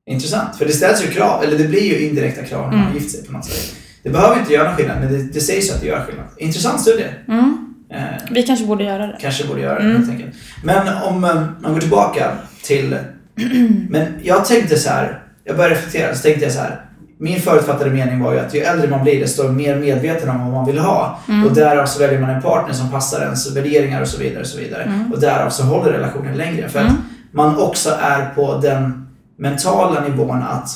[0.09, 0.55] Intressant.
[0.57, 2.93] För det ställs ju krav, eller det blir ju indirekta krav när man Mm.
[2.97, 3.75] gift sig på något sätt.
[4.03, 6.25] Det behöver inte göra någon skillnad, men det, det sägs ju att det gör skillnad.
[6.37, 7.05] Intressant studie.
[7.27, 7.75] Mm.
[7.93, 7.99] Eh,
[8.31, 9.17] Vi kanske borde göra det.
[9.21, 9.97] kanske borde göra det Mm.
[9.97, 10.35] helt enkelt.
[10.63, 12.31] Men om eh, man går tillbaka
[12.63, 12.97] till...
[13.89, 16.81] Men jag tänkte så här, jag började reflektera, så tänkte jag så här.
[17.19, 20.51] Min förutfattade mening var ju att ju äldre man blir desto mer medveten om vad
[20.53, 21.19] man vill ha.
[21.29, 21.45] Mm.
[21.47, 24.41] Och därav så väljer man en partner som passar ens värderingar och så vidare.
[24.41, 24.83] Och, så vidare.
[24.83, 25.11] Mm.
[25.13, 26.69] och därav så håller relationen längre.
[26.69, 27.01] För att Mm.
[27.31, 29.07] man också är på den
[29.37, 30.69] mentala nivån att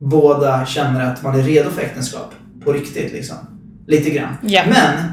[0.00, 2.32] båda känner att man är redo för äktenskap.
[2.64, 3.36] På riktigt liksom.
[3.86, 4.36] Lite grann.
[4.42, 4.62] Ja.
[4.66, 5.12] Men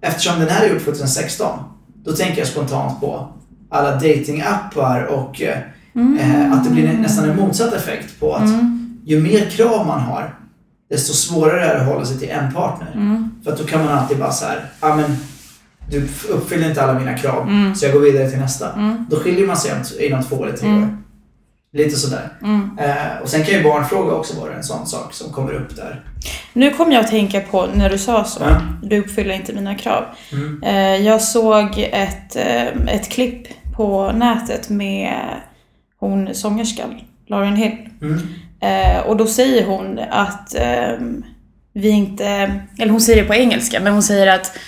[0.00, 1.58] eftersom den här är gjord 2016
[2.04, 3.28] då tänker jag spontant på
[3.70, 5.58] alla datingappar och eh,
[6.20, 8.77] eh, att det blir nästan en motsatt effekt på att Mm.
[9.08, 10.34] Ju mer krav man har
[10.90, 12.92] desto svårare är det att hålla sig till en partner.
[12.94, 13.30] Mm.
[13.44, 15.16] För att då kan man alltid bara så här, ja men
[15.90, 17.74] du uppfyller inte alla mina krav Mm.
[17.74, 18.72] så jag går vidare till nästa.
[18.72, 19.06] Mm.
[19.10, 20.82] Då skiljer man sig om- inom två eller tre Mm.
[20.82, 20.98] år.
[21.72, 22.28] Lite sådär.
[22.42, 22.78] Mm.
[22.78, 26.04] Eh, och sen kan ju barnfråga också vara en sån sak som kommer upp där.
[26.52, 28.40] Nu kom jag att tänka på när du sa så.
[28.42, 28.60] Ja.
[28.82, 30.04] Du uppfyller inte mina krav.
[30.32, 30.62] Mm.
[30.62, 33.46] Eh, Jag såg ett, eh, ett klipp
[33.76, 35.14] på nätet med
[36.00, 36.94] hon sångerskan,
[37.26, 37.76] Lauren Hill.
[38.60, 41.24] Eh, och då säger hon att ehm,
[41.72, 42.26] vi inte,
[42.78, 44.58] eller hon säger det på engelska, men hon säger att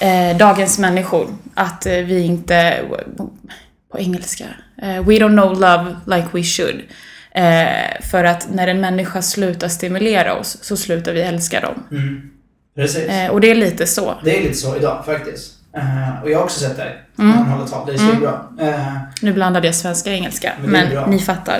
[0.00, 2.78] eh, dagens människor, att eh, vi inte,
[3.92, 4.44] på engelska,
[4.82, 6.82] eh, we don't know love like we should.
[7.34, 11.84] Eh, för att när en människa slutar stimulera oss så slutar vi älska dem.
[11.90, 12.30] Mm.
[12.74, 13.08] Precis.
[13.08, 14.14] Eh, och det är lite så.
[14.24, 15.59] Det är lite så idag faktiskt.
[15.76, 17.30] Eh, och jag har också sett dig Mm.
[17.30, 17.86] när han håller tal.
[17.86, 18.74] Det är så Mm.
[18.74, 18.92] Eh,
[19.22, 21.56] Nu blandade jag svenska och engelska, Men det men, ni fattar.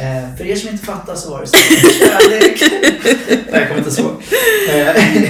[0.00, 1.56] eh, för er som inte fattar så var det så.
[2.30, 2.56] Nej,
[3.52, 4.22] jag kommer inte ihåg.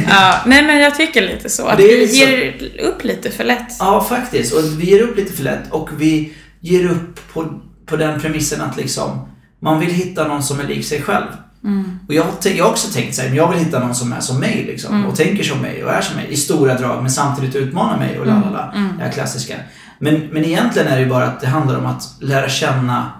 [0.08, 1.66] Ja, nej men jag tycker lite så.
[1.66, 2.14] Att Det vi så.
[2.16, 3.76] ger upp lite för lätt.
[3.78, 4.52] Ja, faktiskt.
[4.54, 8.60] Och vi ger upp lite för lätt och vi ger upp på, på den premissen
[8.60, 9.28] att liksom
[9.60, 11.26] man vill hitta någon som är lik sig själv.
[11.64, 11.98] Mm.
[12.08, 14.20] Och jag, har jag har också tänkt såhär, men jag vill hitta någon som är
[14.20, 14.94] som mig liksom.
[14.94, 15.06] Mm.
[15.06, 18.18] Och tänker som mig och är som mig i stora drag men samtidigt utmanar mig
[18.18, 18.72] och lalala.
[18.76, 18.96] Mm.
[18.98, 19.54] Det här klassiska.
[19.98, 23.10] Men, men egentligen är det ju bara att det handlar om att lära känna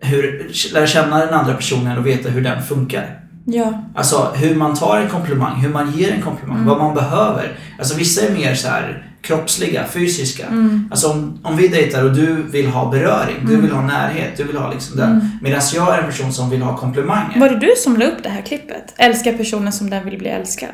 [0.00, 3.18] hur, lära känna den andra personen och veta hur den funkar.
[3.44, 3.84] Ja.
[3.94, 6.68] Alltså hur man tar en komplimang, hur man ger en komplimang, Mm.
[6.68, 7.52] vad man behöver.
[7.78, 10.46] Alltså vissa är mer så här kroppsliga, fysiska.
[10.46, 10.88] Mm.
[10.90, 14.44] Alltså om, om vi dejtar och du vill ha beröring, du vill ha närhet, du
[14.44, 15.12] vill ha liksom den.
[15.12, 15.26] Mm.
[15.42, 17.40] Medan jag är en person som vill ha komplimanger.
[17.40, 18.94] Var det du som la upp det här klippet?
[18.96, 20.68] Älska personen som den vill bli älskad?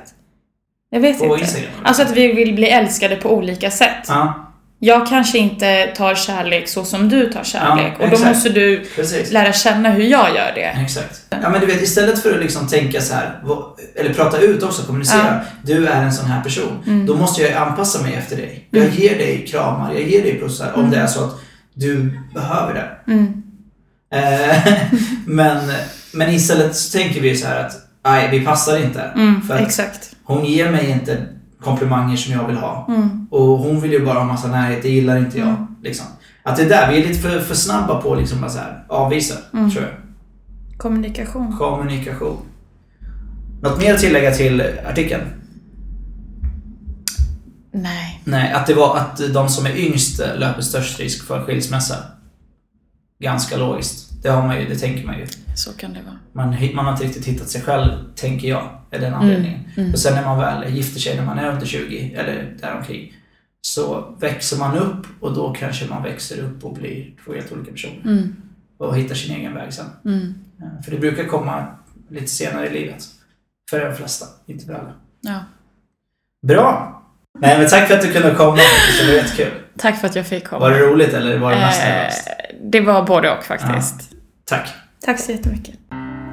[0.90, 1.40] Jag vet På inte.
[1.40, 1.70] Instagram?
[1.82, 4.04] Alltså att vi vill bli älskade på olika sätt.
[4.08, 4.47] Ja,
[4.80, 7.92] Jag kanske inte tar kärlek så som du tar kärlek.
[7.98, 9.32] Ja, och då måste du precis.
[9.32, 10.82] lära känna hur jag gör det.
[10.82, 11.22] Exakt.
[11.30, 13.40] Ja men du vet, istället för att liksom tänka så här,
[13.94, 15.40] eller prata ut också, kommunicera.
[15.62, 16.82] Du är en sån här person.
[16.86, 17.06] Mm.
[17.06, 18.68] Då måste jag anpassa mig efter dig.
[18.70, 21.40] Jag ger dig kramar, jag ger dig pussar om det är så att
[21.74, 23.12] du behöver det.
[23.12, 23.42] Mm.
[24.12, 24.74] Eh,
[25.26, 25.72] men,
[26.12, 27.72] men istället så tänker vi så här att,
[28.04, 29.02] nej vi passar inte.
[29.02, 30.10] Mm, För exakt.
[30.24, 31.26] hon ger mig inte
[31.60, 32.86] komplimanger som jag vill ha.
[32.88, 33.26] Mm.
[33.30, 35.48] Och hon vill ju bara ha massa närhet, det gillar inte jag.
[35.48, 35.66] Mm.
[35.82, 36.06] Liksom.
[36.42, 38.84] Att det är där, vi är lite för, för snabba på liksom bara så här,
[38.88, 39.70] avvisa, Mm.
[39.70, 39.92] tror jag.
[40.78, 41.56] Kommunikation.
[41.58, 42.36] Kommunikation.
[43.62, 45.22] Något mer att tillägga till artikeln?
[47.72, 48.20] Nej.
[48.24, 51.96] Nej, att det var att de som är yngst löper störst risk för skilsmässa.
[53.20, 54.22] Ganska logiskt.
[54.22, 55.26] Det har man ju, det tänker man ju.
[55.58, 56.18] Så kan det vara.
[56.32, 59.60] Man, man har inte riktigt hittat sig själv, tänker jag, är den anledningen.
[59.76, 59.92] mm.
[59.92, 63.12] Och sen när man väl gifter sig när man är under 20, eller däromkring,
[63.60, 67.72] så växer man upp och då kanske man växer upp och blir två helt olika
[67.72, 68.00] personer.
[68.04, 68.36] Mm.
[68.78, 69.86] Och hittar sin egen väg sen.
[70.04, 70.34] Mm.
[70.60, 71.66] Eh, För det brukar komma
[72.10, 73.04] lite senare i livet.
[73.70, 74.92] För de flesta, inte för alla.
[75.20, 75.40] Ja.
[76.46, 76.94] Bra!
[77.40, 78.56] Nej men tack för att du kunde komma.
[79.00, 79.52] Det var jättekul.
[79.78, 80.60] Tack för att jag fick komma.
[80.60, 82.28] Var det roligt eller var det mest Eh, nervöst?
[82.62, 84.10] det var både och faktiskt.
[84.44, 84.68] Tack.
[85.08, 85.74] Tack så jättemycket.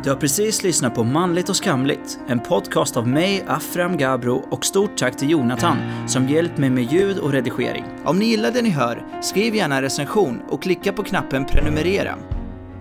[0.04, 4.66] Du har precis lyssnat på Manligt och skamligt, en podcast av mig, Afram Gabro och
[4.66, 7.86] stort tack till Jonathan som hjälpt mig med ljud och redigering.
[8.06, 12.16] Om ni gillar det ni hör, skriv gärna en recension och klicka på knappen prenumerera.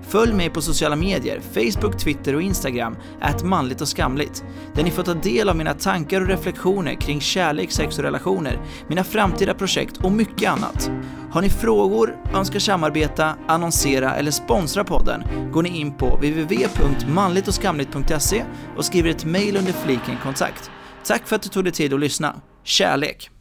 [0.08, 4.44] Följ mig på sociala medier, Facebook, Twitter och Instagram, att manligt och skamligt,
[4.74, 8.60] där ni får ta del av mina tankar och reflektioner kring kärlek, sex och relationer,
[8.88, 10.90] mina framtida projekt och mycket annat.
[11.30, 18.44] Har ni frågor, önskar samarbeta, annonsera eller sponsra podden går ni in på www.manligtochskamligt.se
[18.76, 20.70] och skriver ett mejl under fliken kontakt.
[21.04, 22.34] Tack för att du tog dig tid att lyssna.
[22.64, 23.33] Kärlek!